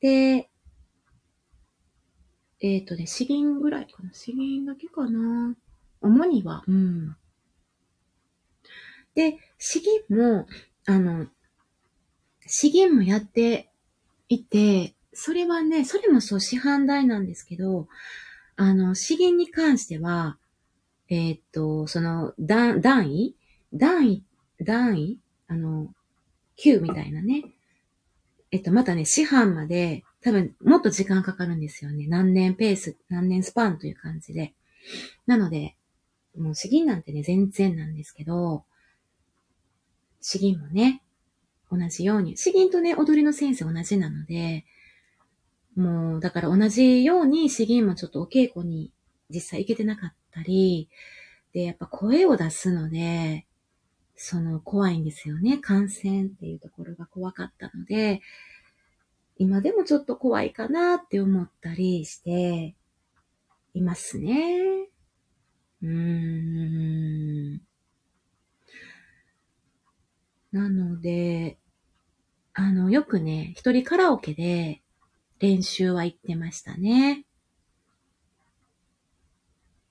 [0.00, 0.49] で、
[2.60, 4.12] えっ、ー、とね、詩吟ぐらいかな。
[4.12, 5.54] 詩吟だけかな。
[6.00, 7.16] 主には、うん。
[9.14, 10.46] で、詩吟も、
[10.86, 11.26] あの、
[12.46, 13.70] 詩吟もやって
[14.28, 17.88] いて、それはね、それもそう市販代なんですけど、
[18.56, 20.38] あの、詩吟に関しては、
[21.08, 23.34] えー、っと、その、段、段位？
[23.72, 24.24] 段位、
[24.62, 25.18] 段位？
[25.48, 25.88] あの、
[26.58, 27.44] 9みたいなね。
[28.52, 32.06] えっと、またね、市販まで、多分、もっと時間かかるんですよね。
[32.06, 34.54] 何年ペース、何年スパンという感じで。
[35.26, 35.76] なので、
[36.36, 38.64] もう詩吟なんてね、全然なんですけど、
[40.20, 41.02] 詩吟もね、
[41.70, 44.64] 同じように、詩吟とね、踊りの先生同じなので、
[45.76, 48.92] もう、だから同じように詩吟もちょっとお稽古に
[49.30, 50.88] 実際行けてなかったり、
[51.52, 53.46] で、やっぱ声を出すので、
[54.16, 55.58] その怖いんですよね。
[55.58, 58.20] 感染っていうところが怖かったので、
[59.40, 62.76] 今でもちょっと怖いかなって思ったりして
[63.72, 64.90] いますね。
[65.82, 67.62] うーん。
[70.52, 71.56] なので、
[72.52, 74.82] あの、よくね、一人カラオケで
[75.38, 77.24] 練習は行ってましたね。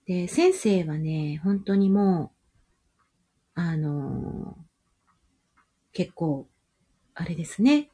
[0.05, 2.33] で、先生はね、本当にも
[3.57, 4.55] う、あの
[5.91, 6.47] 結構、
[7.15, 7.88] あれですね。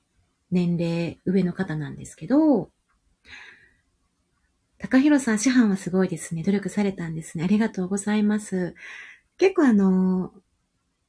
[0.56, 2.72] 年齢上の方なんですけど、
[4.78, 6.44] 高弘さん、師範はすごいですね。
[6.44, 7.44] 努力されたんですね。
[7.44, 8.74] ありがとうございます。
[9.38, 10.32] 結構あの、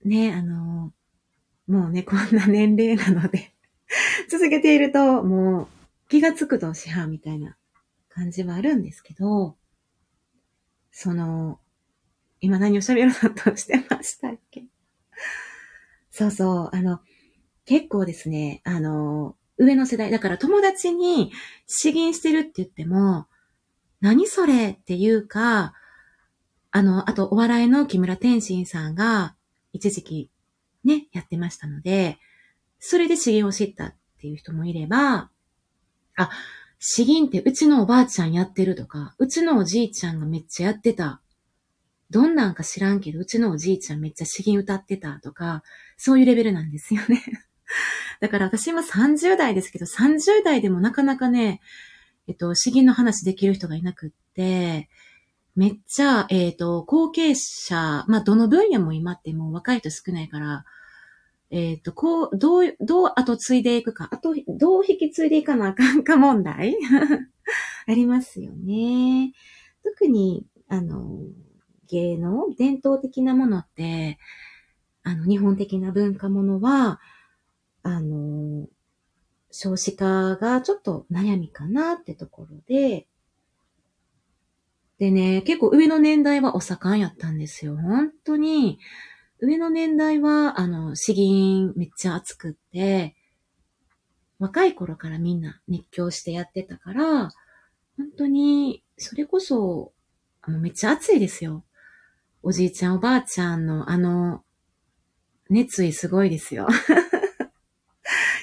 [0.05, 0.93] ね、あの、
[1.69, 3.53] もうね、こんな年齢なので
[4.29, 5.69] 続けていると、もう
[6.09, 7.57] 気がつくと市販みたいな
[8.09, 9.57] 感じはあるんですけど、
[10.91, 11.61] その、
[12.41, 14.65] 今何を喋ろうとしてましたっけ？
[16.11, 17.01] そうそう、あの、
[17.67, 21.33] 結構ですね、あの、上の世代、だから友達に
[21.67, 23.27] 詩吟してるって言っても、
[24.01, 25.75] 何それっていうか、
[26.71, 29.35] あの、あとお笑いの木村天心さんが
[29.73, 30.31] 一時期
[30.85, 32.19] ね、やってましたので、
[32.79, 35.31] それで詩吟を知ったっていう人もいれば、
[36.17, 36.31] あ、
[36.79, 41.21] 詩吟ってうちのおばあちゃんやってるとか、うちのおじいちゃんがめっちゃやってた。
[42.11, 45.65] どんなんか知らんけど、うちのおじいちゃんめっちゃ詩吟歌ってたとか、
[45.97, 47.23] そういうレベルなんですよね。
[48.21, 51.61] だから私今30代ですけど、30代でもなかなかね、
[52.29, 54.89] えっと、詩吟の話できる人がいなくって、
[55.55, 60.65] めっちゃ、えっ、と、後継者、まあ、どの分野も今ってもう若い人少ないから、
[61.51, 66.77] えっ、と、こう、どう、どう後継いでいくか、あと、どう引き継いでいかなあかんか問題？
[67.89, 69.33] ありますよね。
[69.83, 71.21] 特に、あの、
[71.89, 74.19] 芸能、伝統的なものって、
[75.05, 77.01] あの、日本的な文化ものは、
[77.87, 78.67] あの、
[79.53, 83.07] 少子化がちょっと悩みかなってところで、
[84.99, 87.77] でね、結構上の年代はお盛んやったんですよ。
[87.77, 88.81] 本当に、
[89.39, 93.15] 上の年代は、あの、詩吟めっちゃ熱くって、
[94.39, 97.31] 若い頃からみんな熱狂してやってたから、
[97.97, 99.93] 本当に、それこそ、
[100.43, 101.65] あのめっちゃ熱いですよ。
[102.43, 104.43] おじいちゃんおばあちゃんのあの、
[105.49, 106.67] 熱意すごいですよ。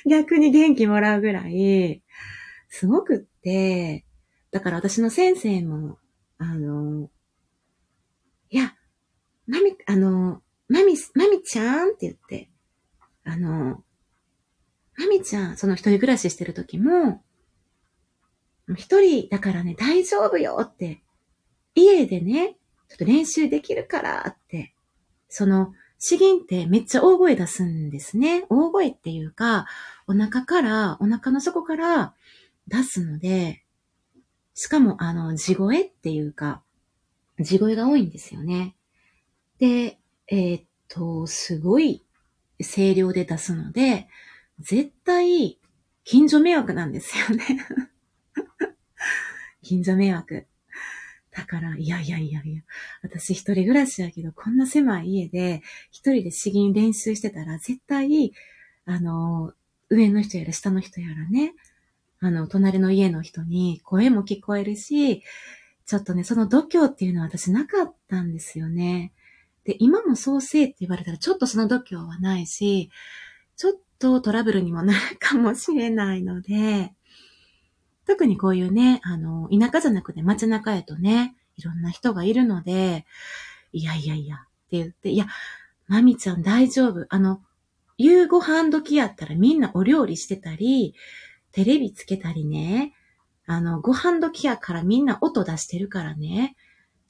[0.10, 2.04] 逆に元気もらうぐらい、
[2.70, 4.06] すごくって、
[4.52, 5.98] だから私の先生も、
[6.38, 7.10] あの、
[8.50, 8.76] いや、
[9.48, 12.50] まみ、あの、まみ、まみちゃんって言って、
[13.24, 13.84] あの、
[14.98, 17.24] まみちゃん、その一人暮らししてる時も、
[18.76, 21.02] 一人だからね、大丈夫よって、
[21.76, 22.58] 家でね、
[22.90, 24.74] ちょっと練習できるからって、
[25.30, 25.74] その、
[26.06, 28.46] 詩吟ってめっちゃ大声出すんですね。
[28.50, 29.68] 大声っていうか、
[30.06, 32.14] お腹から、お腹の底から
[32.68, 33.64] 出すので、
[34.54, 36.62] しかもあの、地声っていうか、
[37.40, 38.76] 地声が多いんですよね。
[39.60, 39.98] で、
[40.28, 42.04] えー、っと、すごい
[42.60, 44.10] 声量で出すので、
[44.60, 45.58] 絶対、
[46.04, 47.66] 近所迷惑なんですよね。
[49.64, 50.48] 近所迷惑。
[51.36, 52.62] だから、いやいやいやいや、
[53.02, 55.62] 私一人暮らしやけど、こんな狭い家で、
[55.92, 58.34] 一人で詩吟練習してたら、絶対、
[58.86, 59.54] あの、
[59.90, 61.54] 上の人やら下の人やらね、
[62.20, 65.24] あの、隣の家の人に声も聞こえるし、
[65.86, 69.12] ちょっとね、その度胸っていうのは私なかったんですよね。
[69.64, 72.92] で、今もそうせいって言われたら、ちょっとその度胸はないし、
[73.58, 76.94] ちょっとトラブルにもなるかもしれないので、
[78.06, 83.06] 特にこういうね、あの、田舎じゃなくて街中へとね、いろんな人がいるので、
[83.72, 84.40] いやいやいや、っ
[84.70, 85.28] て言って、いや、
[85.88, 87.06] まみちゃん大丈夫。
[87.10, 87.42] あの、
[87.98, 90.96] 夕ご飯時やったらみんなお料理してたり、
[91.52, 92.94] テレビつけたりね、
[93.46, 96.56] あの、ご飯時やからみんな音出してるからね、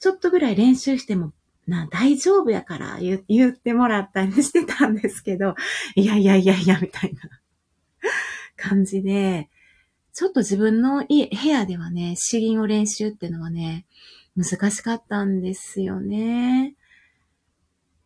[0.00, 1.32] ちょっとぐらい練習しても、
[1.66, 5.54] な、大丈夫やから言言ってもらったりしてたんですけど、
[5.94, 7.22] いやいやいやいや、みたいな
[8.56, 9.48] 感じで、
[10.14, 13.84] ちょっと自分の家、部屋ではね、詩吟を練習っていうのはね、
[14.36, 16.76] 難しかったんですよね。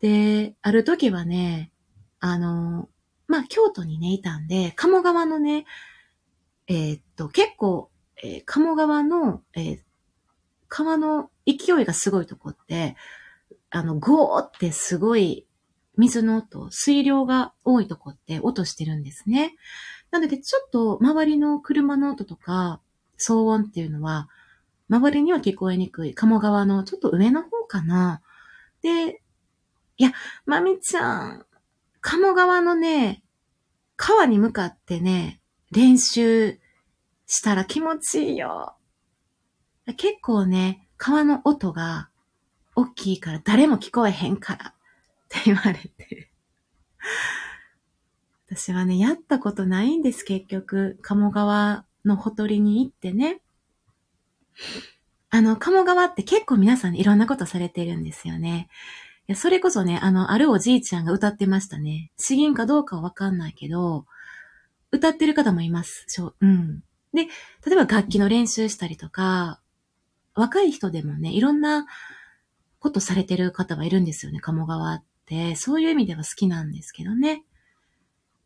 [0.00, 1.70] で、ある時はね、
[2.18, 2.88] あの、
[3.26, 5.66] まあ、京都にね、いたんで、鴨川のね、
[6.66, 7.90] えー、っと、結構、
[8.22, 9.78] えー、鴨川の、えー、
[10.68, 12.96] 川の勢いがすごいとこって、
[13.68, 15.46] あの、ゴーってすごい
[15.99, 19.57] 水の音、水量が多いとこって音してるんですね。
[20.11, 22.80] なので、ちょっと周りの車の音とか、
[23.18, 24.28] 騒音っていうのは、
[24.88, 28.22] 周りには聞こえにくい鴨川のちょっと上の方かな。
[28.80, 29.20] で、
[29.96, 30.12] いや、
[30.46, 31.46] まみちゃん、
[32.01, 33.22] 鴨川のね、
[33.96, 35.40] 川に向かってね、
[35.72, 36.61] 練習
[37.26, 38.76] したら気持ちいいよ。
[39.96, 42.09] 結構ね、川の音が
[42.76, 44.74] 大きいから誰も聞こえへんから
[45.37, 46.31] って言われて。
[48.51, 50.99] 私はね、やったことないんです、結局。
[51.03, 53.41] 鴨川のほとりに行ってね。
[55.31, 58.68] あの、鴨川って結構皆さんいろんなことされてるんですよね。
[59.29, 62.11] いや、それこそね、あの、あるおじいちゃんが歌ってましたね。
[62.16, 64.07] 詩吟かどうかはわかんないけど、
[64.91, 66.07] 歌ってる方もいます。
[66.09, 66.83] しょうん。
[67.12, 67.24] で、
[67.66, 69.61] 例えば楽器の練習したりとか、
[70.35, 71.87] 若い人でもね、いろんな、
[72.81, 75.57] ことされてる方はいるんですよね、鴨川って。
[75.57, 77.45] そういう意味では好きなんですけどね。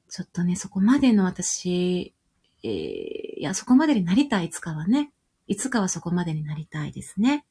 [0.09, 2.15] ちょっとね、そこまでの私、
[2.63, 5.13] えー、いや、そこまでになりたい、いつかはね。
[5.47, 7.45] いつかはそこまでになりたいですね。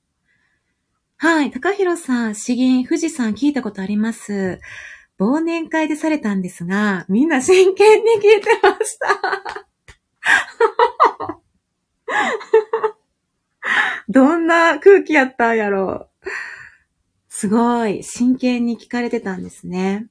[1.17, 1.51] はい。
[1.51, 4.59] 高弘さん、詩吟、富士山聞いたことあります。
[5.19, 9.67] 忘年会でされたんですが、みんな真剣に聞いてました。
[14.09, 16.29] どんな空気やったんやろう。
[17.41, 18.03] すごい。
[18.03, 20.05] 真剣に聞かれてたんですね。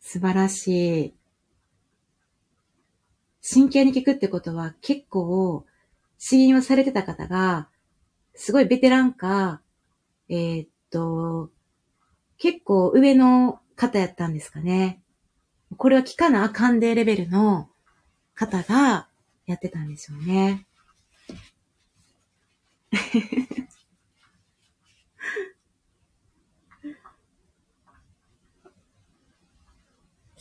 [0.00, 1.14] 素晴らしい。
[3.40, 5.64] 真剣に聞くってことは結構、
[6.18, 7.70] 死因をされてた方が、
[8.34, 9.62] すごいベテランか、
[10.28, 11.50] えー、っと、
[12.36, 15.00] 結構上の方やったんですかね。
[15.78, 17.70] これは聞かなあかんでレベルの
[18.34, 19.08] 方が
[19.46, 20.66] やってたんでしょうね。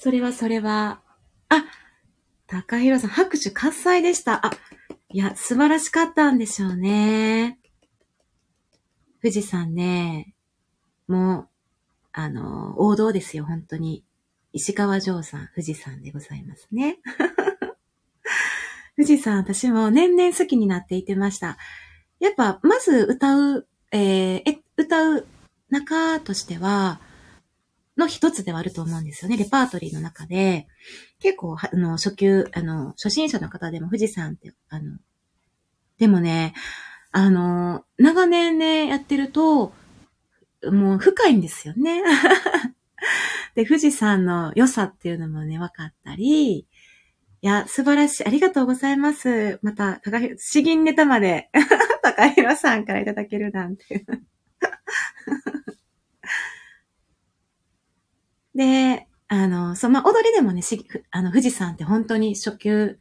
[0.03, 0.99] それはそれは、
[1.47, 1.63] あ、
[2.47, 4.47] 高弘さん、拍手喝采でした。
[4.47, 4.49] あ、
[5.09, 7.59] いや、素晴らしかったんでしょうね。
[9.21, 10.33] 富士山ね、
[11.07, 11.49] もう、
[12.13, 14.03] あの、王道ですよ、本当に。
[14.53, 16.97] 石川城さん、富士山でございますね。
[18.97, 21.59] 富士山、私も年々好きになっていてました。
[22.19, 25.27] やっぱ、まず歌う、えー、え、歌う
[25.69, 26.99] 中としては、
[28.01, 29.37] の一つではあると思うんですよね。
[29.37, 30.67] レパートリーの中で。
[31.19, 34.97] 結構、あの、初級、あの、初心者の方でも富士山って、あの、
[35.99, 36.53] でもね、
[37.11, 39.73] あの、長年ね、やってると、
[40.71, 42.01] もう深いんですよね。
[43.55, 46.67] で、富士山の良さっていうのもね、分かったり、い
[47.41, 48.25] や、素晴らしい。
[48.25, 49.59] ありがとうございます。
[49.61, 51.49] また、高弘、詩吟ネタまで、
[52.03, 54.05] 高弘さんからいただけるなんて。
[58.55, 62.99] で、あの、その、ま踊りでもね、しあの、富士山って本当に初級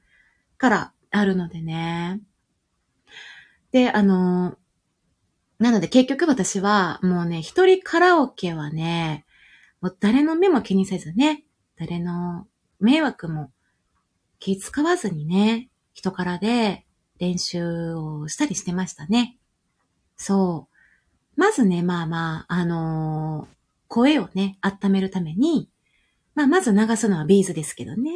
[0.59, 2.21] からあるのでね。
[3.73, 4.57] で、あの、
[5.59, 9.27] なので結局私はもうね、一人カラオケはね、
[9.81, 11.45] もう誰の目も気にせずね、
[11.79, 12.47] 誰の
[12.81, 13.51] 迷惑も
[14.39, 16.87] 気使わずにね、人からで
[17.19, 19.37] 練習をしたりしてましたね。
[20.17, 20.69] そ
[21.37, 21.41] う。
[21.41, 23.60] まずね、まあまあ、あのー、
[23.91, 25.69] 声をね、温めるために、
[26.37, 28.13] まあ、まず流すのは B'z ですけどね。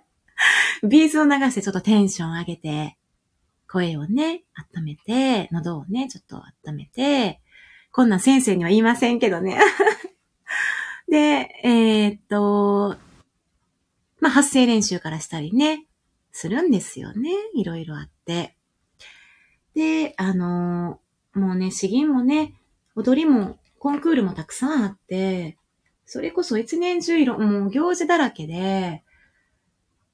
[0.82, 2.96] B'z を流してちょっとテンション上げて、
[3.68, 7.42] 声をね、温めて、喉をね、ちょっと温めて、
[7.92, 9.60] こんなん先生には言いませんけどね。
[11.06, 12.96] で、えー、っと、
[14.20, 15.84] まあ、発声練習からしたりね、
[16.32, 17.30] するんですよね。
[17.54, 18.56] いろいろあって。
[19.74, 20.98] で、あの
[21.34, 22.54] もうね、詩吟もね、
[22.96, 25.56] 踊りも、コンクールもたくさんあって、
[26.06, 29.02] それこそ一年中色、もう行事だらけで、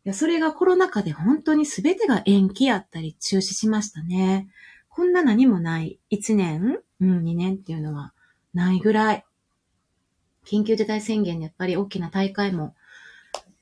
[0.04, 4.48] いや、それがコロナ禍で本当に全てが延期やったり中止しましたね。
[4.88, 8.12] こんな何もない1年うん、2年っていうのは
[8.52, 9.24] ないぐらい。
[10.46, 12.74] 緊急事態宣言でやっぱり大きな大会も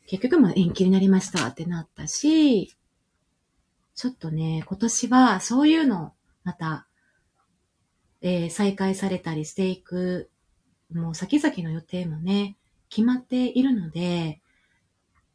[0.07, 2.75] 結局も延期になりましたってなったし、
[3.95, 6.13] ちょっとね、今年はそういうの
[6.45, 6.87] また、
[8.23, 10.31] えー、再開されたりしていく
[10.95, 12.57] もう先々の予定もね、
[12.89, 14.41] 決まっているので、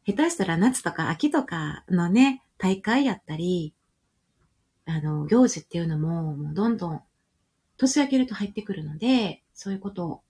[0.06, 3.74] 下手したら夏とか秋とかのね、大会やったり、
[4.86, 7.02] あの、行事っていうのも、もうどんどん
[7.78, 10.22] 年明けると入ってくるので、そういうことを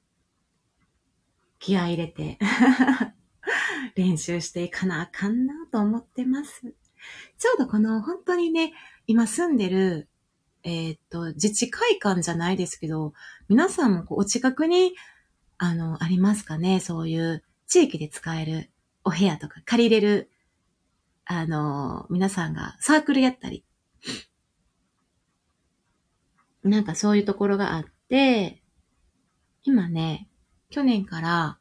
[1.60, 2.38] 気合入れて
[3.96, 6.74] 練習していかなあかんなと思ってます。
[7.38, 8.74] ちょうどこの本当にね、
[9.06, 10.08] 今住んでる、
[10.68, 13.14] えー、っと、自治会館じゃないですけど、
[13.48, 14.94] 皆さんもお近くに
[15.58, 16.80] あの、ありますかね？
[16.80, 18.70] そういう地域で使える
[19.04, 20.30] お部屋とか借りれる、
[21.26, 23.66] あの、皆さんがサークルやったり、
[26.64, 28.62] なんかそういうところがあって、
[29.64, 30.30] 今ね、
[30.70, 31.58] 去年から、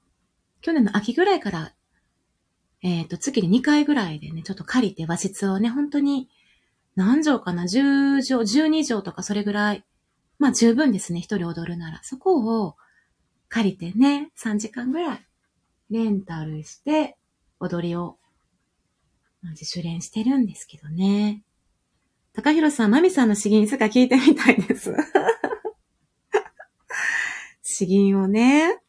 [0.61, 1.73] 去年の秋ぐらいから、
[2.83, 6.29] えっ、ー、と、月に2回ぐらいでね、ちょっと借りて和室をね、本当に、
[6.97, 9.84] 何畳かな ?10 畳、12畳とかそれぐらい。
[10.38, 12.01] まあ十分ですね、一人踊るなら。
[12.03, 12.76] そこを、
[13.49, 15.26] 借りてね、3時間ぐらい
[15.90, 17.16] レンタルして
[17.61, 18.18] 踊りを
[19.51, 21.42] 自主練してるんですけどね。
[22.32, 24.94] 高弘さん、マミさんの詩吟いつか聞いてみたいです。
[27.62, 28.80] 詩吟をね。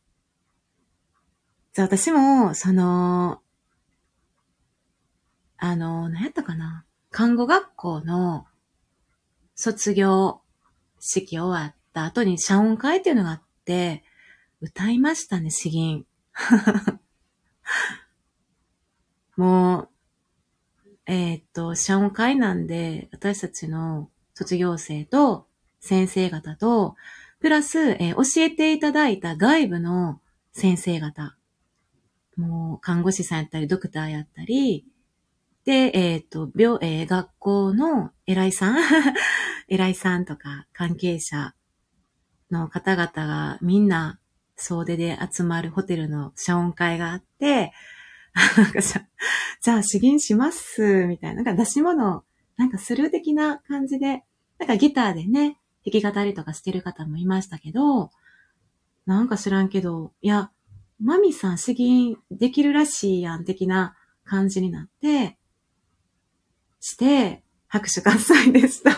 [1.74, 3.42] じゃあ私も、その、
[5.58, 6.87] あの、何やったかな？
[7.12, 8.46] 看護学校の
[9.56, 10.42] 卒業
[11.00, 14.04] 式終わった後に謝恩会っていうのがあって、
[14.62, 16.06] 歌いましたね、詩吟。
[19.36, 19.90] もう、
[21.06, 25.48] えー、っと、謝恩会なんで、私たちの卒業生と
[25.80, 26.96] 先生方と、
[27.40, 30.20] プラス、えー、教えていただいた外部の
[30.54, 31.38] 先生方、
[32.36, 34.86] もう看護師さんやったり、ドクターやったり、
[35.68, 38.78] で、えっ、と、病、えー、学校の偉いさん
[39.68, 41.56] 偉いさんとか関係者
[42.50, 44.18] の方々がみんな
[44.56, 47.74] 総出で集まるホテルの謝恩会があって、
[48.56, 49.06] なんかさ、
[49.60, 52.24] じゃあ詩吟します、みたいな、なんか出し物、
[52.56, 54.24] なんかする的な感じで、
[54.60, 58.12] なんかギターでね、弾き語りとかしてる方もいましたけど、
[59.06, 60.50] なんか知らんけど、いや、
[61.02, 65.37] マミさん詩吟できるらしいやん、的な感じになって、
[66.88, 68.92] して、拍手喝采でした。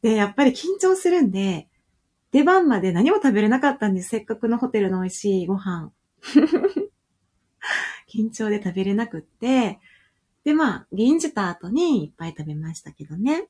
[0.00, 1.68] で、やっぱり緊張するんで、
[2.30, 4.10] 出番まで何も食べれなかったんです。
[4.10, 5.92] せっかくのホテルの美味しいご飯。
[8.08, 9.80] 緊張で食べれなくって、
[10.44, 13.48] で、まあ、銀じた後にいっぱい食べましたけどね。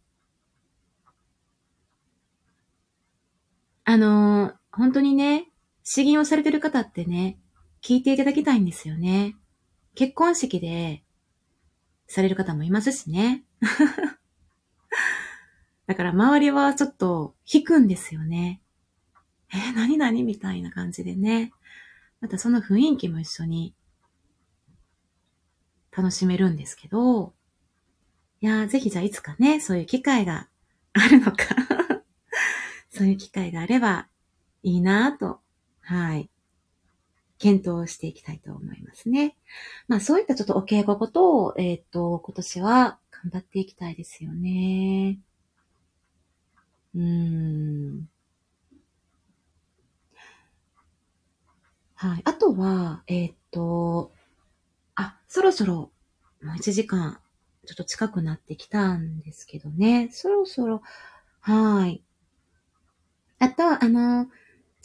[3.85, 5.51] あのー、本当にね、
[5.85, 7.39] 詩吟をされてる方ってね、
[7.83, 9.37] 聞いていただきたいんですよね。
[9.95, 11.05] 結婚式で
[12.07, 13.45] される方もいますしね。
[15.87, 18.61] だから周りはちょっと引くんですよね。
[19.53, 21.53] えー、何々みたいな感じでね。
[22.21, 23.75] またその雰囲気も一緒に
[25.97, 27.35] 楽しめるんですけど、
[28.41, 30.49] いやー、ぜひじゃあいつかね、そういう機会が
[30.93, 31.37] あるのか
[32.91, 34.09] そういう機会があれば
[34.63, 35.41] いいなと、
[35.81, 36.29] はい。
[37.39, 39.37] 検討していきたいと思いますね。
[39.89, 45.19] まあそういったちょっとお稽古ことを、えっ、ー、と、今年は頑張っていきたいですよね。
[46.95, 48.09] うーん。
[51.95, 52.23] はい。
[52.25, 54.13] あとは、えっ、ー、と、
[54.95, 55.75] あ、そろそろ、
[56.43, 57.21] もう1時間、
[57.67, 60.09] ちょっと近くなってきたんですけどね。
[60.13, 60.83] そろそろ、
[61.41, 62.03] はい。
[63.39, 64.27] あと、あの、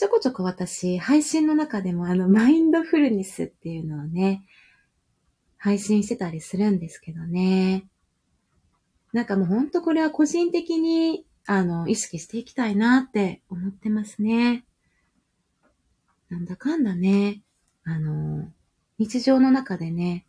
[0.01, 4.43] ちょこちょこ私、配信の中でもあの、マインドフルネスっていうのをね、
[5.59, 7.85] 配信してたりするんですけどね。
[9.13, 14.65] なんかもうほんとこれは個人的に、あの、意識していきたいなって思ってますね。
[16.29, 17.43] なんだかんだね、
[17.83, 18.51] あの、
[18.97, 20.25] 日常の中でね、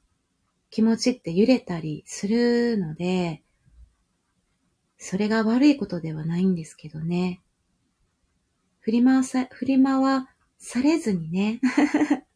[0.69, 3.41] 気持ちって揺れたりするので、
[4.99, 7.42] それが悪いことではないんですけどね。
[8.83, 10.27] 振り回さ、振り回
[10.59, 11.61] されずにね。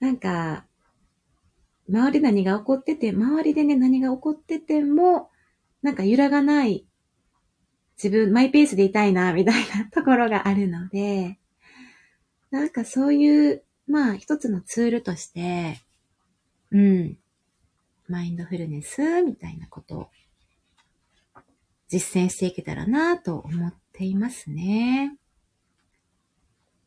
[0.00, 0.66] なんか、
[1.88, 5.30] 周り何が起こってて、周りでね、何が起こってても、
[5.82, 6.84] なんか揺らがない、
[7.96, 11.38] 自分、マイペースでいたいな、みたいな ところがあるので、
[12.50, 15.80] なんかそういう、まあ、一つのツールとして、
[16.72, 17.18] うん、
[18.08, 20.10] マインドフルネスみたいなことを
[21.88, 25.16] 実践していけたらなと思っていますね。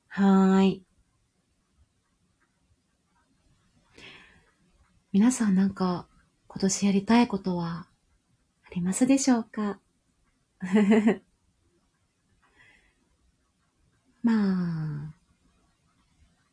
[0.10, 0.84] はーい。
[5.12, 6.05] 皆さんなんか
[6.47, 7.88] 今年やりたいことは
[8.64, 9.80] ありますでしょうか？
[14.22, 15.14] まあ、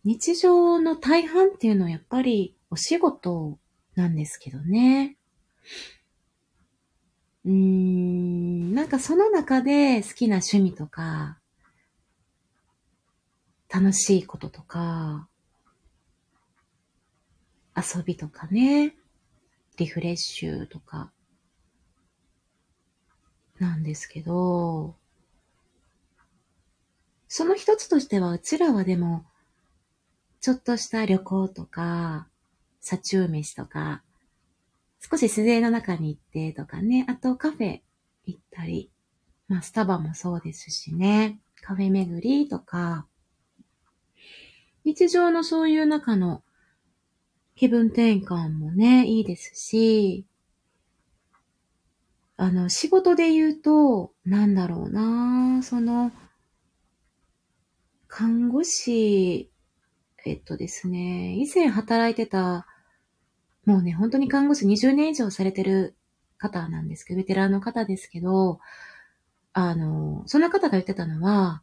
[0.05, 3.59] 日常の大半っていうのはやっぱりお仕事
[3.95, 5.19] なんですけどね。
[7.47, 11.39] うん、なんかその中で好きな趣味とか、
[13.73, 15.29] 楽しいこととか、
[17.77, 18.97] 遊びとかね、
[19.77, 21.13] リフレッシュとか、
[23.61, 24.97] なんですけど、
[27.29, 29.25] その一つとしては、うちらはでも、
[30.41, 32.27] ちょっとした旅行とか、
[32.81, 34.03] 車中飯とか、
[35.01, 37.81] 少し自然の中に行ってとかね、あとカフェ
[38.25, 38.91] 行ったり、
[39.49, 43.07] まあスタバもそうですしね、カフェ巡りとか、
[44.85, 46.43] 日常のそういう中の
[47.57, 50.27] 気分転換もね、いいですし、
[52.37, 55.63] あの、仕事で言うと、なんだろうな。
[55.63, 56.13] その、
[58.09, 59.51] 看護師、
[60.27, 62.67] えっとですね、以前働いてた
[63.67, 65.97] もうね、本当に看護師20年以上されてる
[66.39, 68.61] 方なんですけど、ベテランの方ですけど、
[69.53, 71.63] あの、その方が言ってたのは、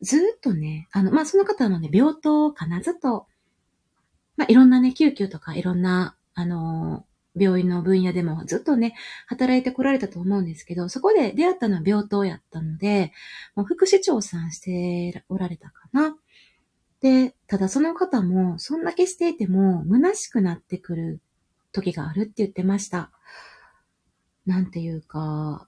[0.00, 3.26] ずっとね、あの、まあ、その方のね、病棟かな、ずっと、
[4.36, 7.04] まあ、いろんなね、救急とかいろんな、あの、
[7.36, 8.94] 病院の分野でもずっとね、
[9.26, 13.12] 働いてこられたと思うんですけど、そこで出会ったのは病棟やったので、
[13.54, 16.16] もう副市長さんしておられたかな。
[17.00, 21.20] で、ただその方も、そんだけしていても、虚しくなってくる
[21.72, 23.10] 時があるって言ってました。
[24.46, 25.66] なんていうか、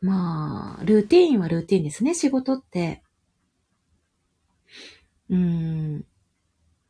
[0.00, 3.02] まあ、ルーティーンはルーティーンですね、仕事って。
[5.30, 6.04] うん。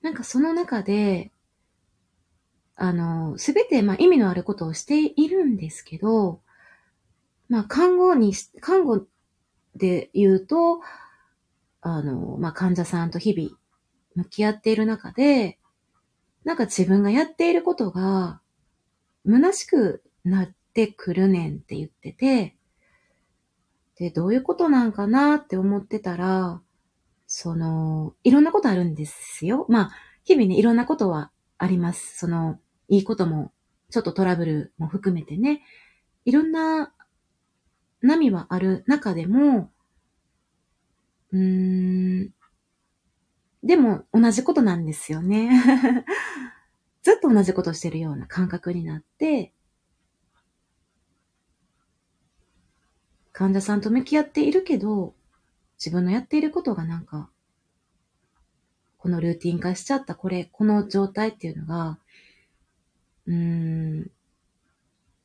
[0.02, 1.30] なんかその中で、
[2.74, 6.40] あの、すべて、まあ、意味のあることをしているんですけど、
[7.48, 9.06] まあ、看護に、看護
[9.76, 10.80] で言うと、
[11.82, 13.59] あの、まあ、患者さんと日々
[14.14, 15.58] 向き合っている中で、
[16.44, 18.40] なんか自分がやっていることが、
[19.26, 22.56] 虚しくなってくるねんって言ってて、
[23.96, 26.62] で、どういうことなんかなって思ってたら、
[27.26, 29.66] その、いろんなことあるんですよ。
[29.68, 29.90] まあ、
[30.24, 32.18] 日々ね、いろんなことはあります。
[32.18, 32.58] その、
[32.88, 33.52] いいことも、
[33.90, 35.62] ちょっとトラブルも含めてね、
[36.24, 36.92] いろんな
[38.00, 39.70] 波はある中でも、
[41.32, 42.34] うーん、
[43.62, 45.50] でも同じことなんですよね。
[47.02, 49.52] ずっと同じことしてるような感覚になって、
[53.32, 55.14] 患者さんと向き合っているけど、
[55.78, 57.30] 自分のやっていることがなんか、
[58.98, 61.98] このルーティン化しちゃったこれ、この状態っていうのが、
[63.26, 64.11] うーん、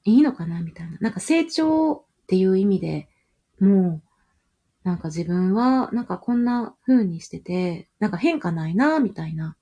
[0.05, 0.97] いいのかなみたいな。
[1.01, 3.09] なんか成長っていう意味で
[3.59, 4.14] もう、
[4.85, 9.57] なんか自分は、なんかこんな風にしてて、なんか変化ないな、みたいな。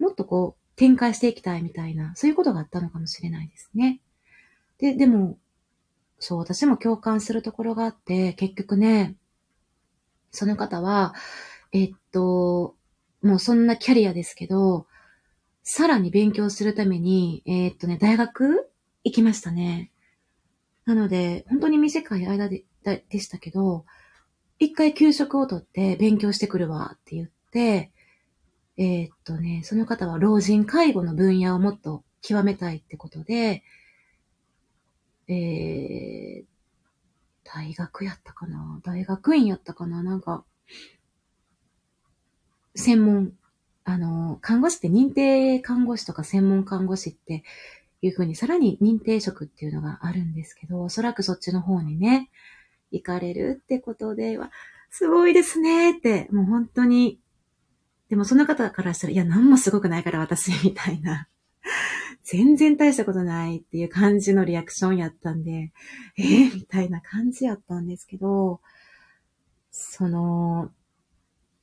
[0.00, 4.00] もっとこう、展開していきたいみたいな、そういうことがあったのかもしれないですね。
[4.78, 5.38] で、でも、
[6.18, 9.14] そう、私も共感するところがあって、結局ね、
[10.32, 11.14] その方は、
[11.70, 12.74] えっと、
[13.22, 14.88] もうそんなキャリアですけど、
[15.62, 18.68] さらに勉強するために、えー、っとね、大学
[19.04, 19.92] 行きましたね。
[20.84, 23.84] なので、本当に短い間ででしたけど、
[24.58, 27.90] 一回休職を取って勉強してくるわって言って、
[28.76, 33.62] えー、っとね、その方は老人介護の分野をもっと極めたいってことで、
[35.28, 36.44] えー、
[37.44, 38.80] 大学やったかな？
[38.84, 40.02] 大学院やったかな？
[40.02, 40.44] なんか、
[42.74, 43.32] 専門
[43.84, 47.44] あの、看護師って認定看護師とか専門看護師って
[48.02, 52.30] いうふうにさらに認定職っていうのがあるんですけど、おそらくそっちの方にね、
[52.90, 54.50] 行かれるってことでは、
[54.90, 57.20] すごいですねって、もう本当に、
[58.08, 61.28] でもその方からしたら、いや、何もすごくないから私、みたいな。
[62.22, 65.72] 全然大したことないっていう感じのリアクションやったんで、
[66.16, 68.60] えー、みたいな感じやったんですけど、
[69.70, 70.70] その、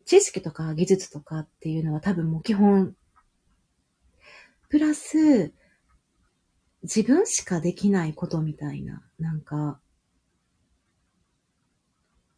[0.05, 2.95] 知識とか技術とかっていうのは多分もう基本、
[4.69, 5.53] プラス、
[6.83, 9.79] 自分しかできないことみたいな、なんか、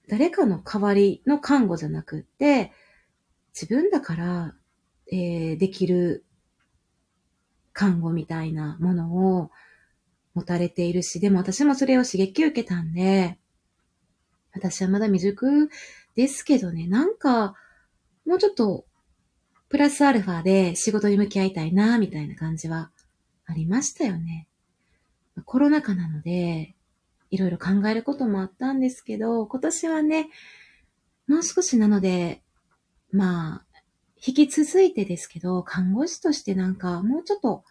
[0.10, 2.72] 誰かの代わりの看護じゃなくって、
[3.54, 4.56] 自分だから、
[5.12, 6.26] えー、できる
[7.74, 9.52] 看護みたいなものを
[10.34, 13.38] 持たれているし、でも私もそれを刺激受けたんで、
[14.52, 15.70] 私はまだ未熟
[16.16, 17.56] ですけどね、なんか、
[18.26, 18.86] もうちょっと、
[19.70, 22.92] プラスアルファで仕事に向き合いたいな、みたいな感じは
[23.46, 24.48] ありましたよね。
[25.46, 26.76] コロナ禍なので、
[27.30, 30.30] いろいろ考えることもあったんですけど、今年はね、
[31.28, 32.44] もう少しなので、
[33.12, 33.66] まあ、
[34.26, 37.64] 引き続いてですけど、看護師としてなんか、もうちょっと、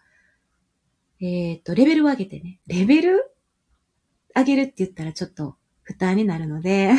[1.20, 3.34] えっ、ー、と、レベルを上げてね、レベル
[4.34, 6.92] 上げるって言ったらちょっと負担になるので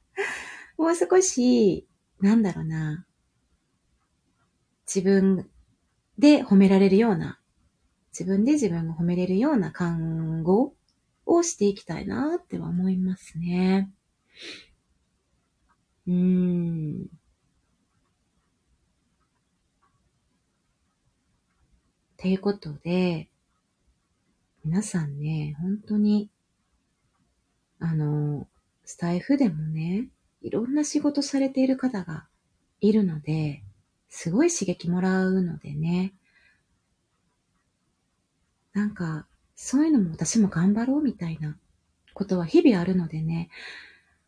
[0.78, 1.86] もう少し、
[2.20, 3.06] なんだろうな、
[4.86, 5.50] 自分
[6.18, 7.40] で褒められるような、
[8.12, 10.74] 自分で自分を褒めれるような看護
[11.26, 13.90] をしていきたいなっては思いますね。
[16.06, 17.02] うーん。
[17.02, 17.04] っ
[22.16, 23.28] ていうことで、
[24.64, 26.30] 皆さんね、本当に、
[27.80, 28.46] あの、
[28.84, 30.08] スタイフでもね、
[30.40, 32.28] いろんな仕事されている方が
[32.80, 33.64] いるので、
[34.08, 36.14] すごい刺激もらうのでね。
[38.72, 41.56] なんか、そういうのも私も頑張ろうみたいな
[42.14, 43.48] ことは日々あるのでね。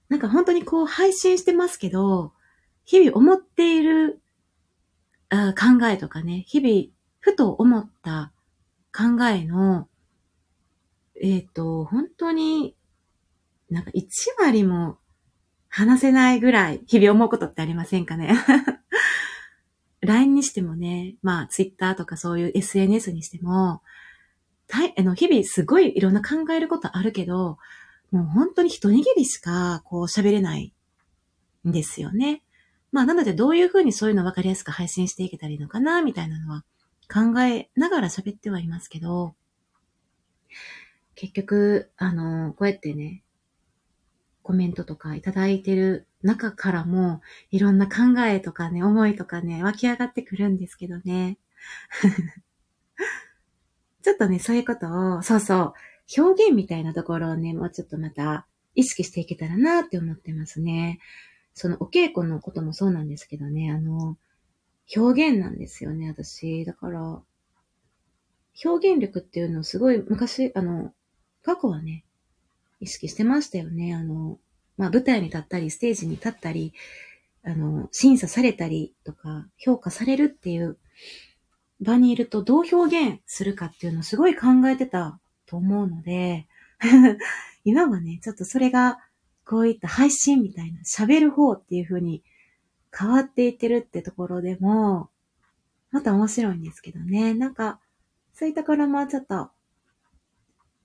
[0.08, 2.32] なんか本当にこう配信してますけど、
[2.84, 4.20] 日々思っている
[5.30, 8.32] あ考えとかね、日々ふと思った
[8.92, 9.88] 考えの、
[11.20, 12.76] えっ、ー、と、本当に
[13.70, 14.06] なんか1
[14.38, 14.98] 割も
[15.68, 18.36] 話せないぐらい日々思うことってありませんかね
[20.02, 23.82] ?LINE にしてもね、まあ Twitter とかそういう SNS にしても、
[24.74, 27.58] たい、あの、日々すごいいろんな考えることあるけど、
[28.10, 30.74] もう本当に一握りしか、こう喋れない
[31.66, 32.42] んですよね。
[32.90, 36.64] まあ、なのでどういうふうにそういうの分かりやすく配信していけたらいいのかな、みたいなのは
[37.12, 39.36] 考えながら喋ってはいますけど、
[41.14, 43.22] 結局、あの、こうやってね、
[44.42, 47.20] コメントとかいただいてる中からも、
[47.50, 51.38] いろんな考えとかね、思いとかね、湧き上がってくるんですけどね。
[54.04, 55.72] ちょっとね、そういうことを、そうそう、
[56.20, 60.98] 表現みたいなところをね、もうちょっとまた意識していけたらなって思ってますね。
[61.54, 64.18] そのお稽古のこともそうなんですけどね、あの、
[64.94, 66.66] 表現なんですよね、私。
[66.66, 67.22] だから、
[68.62, 70.92] 表現力っていうのをすごい昔、あの、
[71.42, 72.04] 過去はね、
[72.80, 73.94] 意識してましたよね。
[73.94, 74.38] あの、
[74.76, 76.74] まあ、舞台に立ったり、ステージに立ったり、
[77.42, 80.76] あの、審査されたりとか、評価されるっていう
[81.80, 86.46] 場にいるとどう表現するかっていうのをすごい考えてたと思うので、
[87.64, 88.98] 今はね、ちょっとそれが、
[89.46, 92.24] こういった配信みたいな喋る方っていう風に
[92.96, 95.10] 変わっていってるってところでも、
[95.90, 97.34] また面白いんですけどね。
[97.34, 97.80] なんか、
[98.32, 99.50] そういったところもちょっと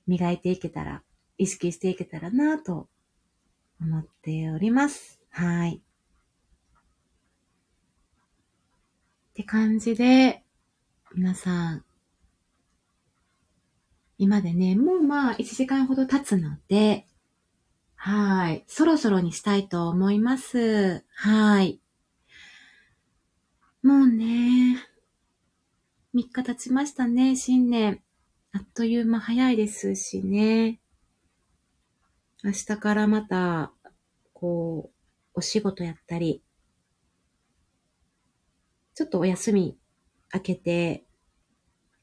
[0.08, 1.04] 磨いていけたら、
[1.38, 2.90] 意識していけたらなと
[3.80, 5.22] 思っております。
[5.30, 5.78] はい。
[5.78, 5.80] っ
[9.34, 10.44] て感じで、
[11.16, 11.84] 皆さん、
[14.20, 17.08] 今でね、もうまあ1時間ほど経つので、
[17.96, 18.64] はい。
[18.68, 21.04] そろそろにしたいと思います。
[21.16, 21.82] はい。
[23.82, 24.86] もうね、
[26.14, 28.04] 3日経ちましたね、新年。
[28.52, 30.80] あっという間早いですしね。
[32.44, 33.74] 明日からまた、
[34.34, 36.44] こう、お仕事やったり、
[38.94, 39.78] ちょっとお休み
[40.34, 41.06] 明けて、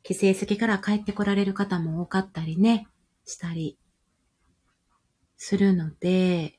[0.03, 2.87] 帰省先から帰ってこられる方も多かったりね、
[3.25, 3.79] したり
[5.37, 6.59] するので、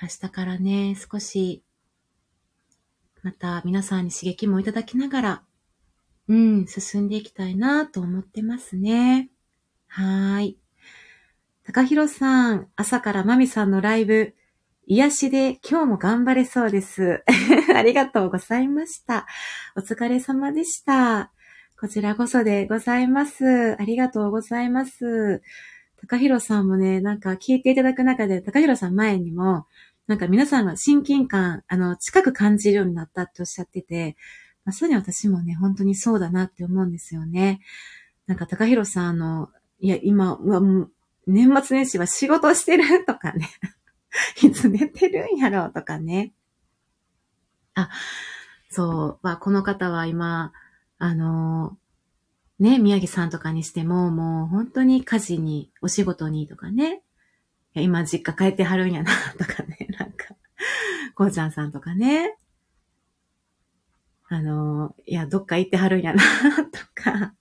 [0.00, 1.62] 明日からね、少し、
[3.22, 5.42] また皆さんに刺激もいただきながら、
[6.28, 9.30] うん、進んでいきたいなと思ってますね。
[9.88, 10.58] はーい。
[11.64, 14.34] 高弘さん、朝からまみさんのライブ、
[14.86, 17.22] 癒しで今日も頑張れそうです。
[17.76, 19.26] ありがとうございました。
[19.76, 21.30] お疲れ様でした。
[21.78, 23.76] こちらこそでございます。
[23.80, 25.42] ありがとうございます。
[25.96, 29.66] 高弘さんもね、なんか聞いていただく中で、高弘さん前にも、
[30.06, 34.16] なんか皆さんが親近感、あの、近く感じるようになったっておっしゃってて、
[34.64, 37.60] まあ、そうに私もね、本当にそうだなって思うんですよね。
[38.26, 40.92] なんか高弘さんの、いや、今、うわ、もう、
[41.26, 43.48] 年末年始は仕事してるとかね。
[44.42, 46.32] いつ寝てるんやろうとかね。
[47.74, 47.90] あ、
[48.70, 50.52] そう、まあ、この方は今、
[50.98, 51.76] あの、
[52.58, 57.02] ね、宮城さんとかにしても、もう本当に家事に、お仕事にとかね。
[57.74, 60.34] 今実家帰ってはるんやな、 とかね、なんか、
[61.14, 62.36] こうちゃんさんとかね。
[64.28, 66.22] あの、いや、どっか行ってはるんやな、
[66.70, 67.34] とか、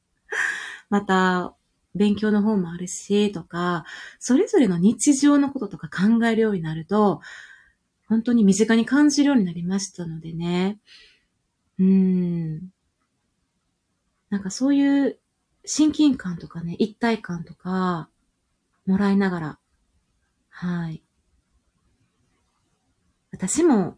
[0.89, 1.55] また、
[1.95, 3.85] 勉強の方もあるし、とか、
[4.19, 7.21] それぞれの日常のこととか考えるようになると、
[8.09, 10.79] 本当に身近に感じるようになりましたのでね。
[11.77, 12.71] うん。
[14.29, 15.19] なんかそういう
[15.63, 18.09] 親近感とかね、一体感とか、
[18.87, 19.59] もらいながら、
[20.49, 21.03] はい。
[23.31, 23.97] 私も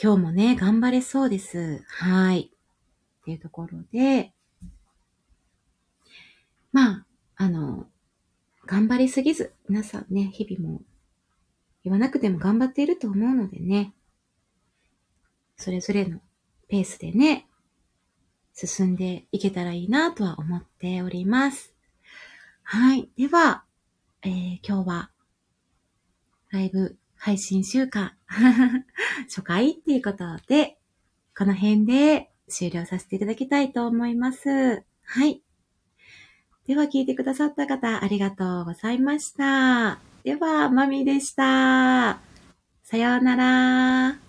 [0.00, 1.82] 今日もね、頑張れそうです。
[1.88, 2.52] はい。
[3.20, 4.32] っていうところで、
[6.72, 7.88] まあ、あの、
[8.66, 10.82] 頑張りすぎず、皆さんね、日々も
[11.84, 13.94] 言わなくても頑張っていると思うのでね、
[15.56, 16.20] それぞれの
[16.68, 17.46] ペースでね、
[18.54, 21.74] 進んでいけたらいいなとは思っております。
[22.62, 23.08] はい。
[23.16, 23.64] では、
[24.22, 25.10] えー、今日は、
[26.50, 28.12] ライブ配信週間
[29.28, 30.78] 初回っていうことで、
[31.36, 34.82] この辺で終了させていただきたいと思います。
[35.04, 35.42] はい。
[36.66, 40.07] では聞いてくださった方、ありがとうございました。
[40.28, 42.20] では、まみでした。
[42.82, 44.27] さようなら。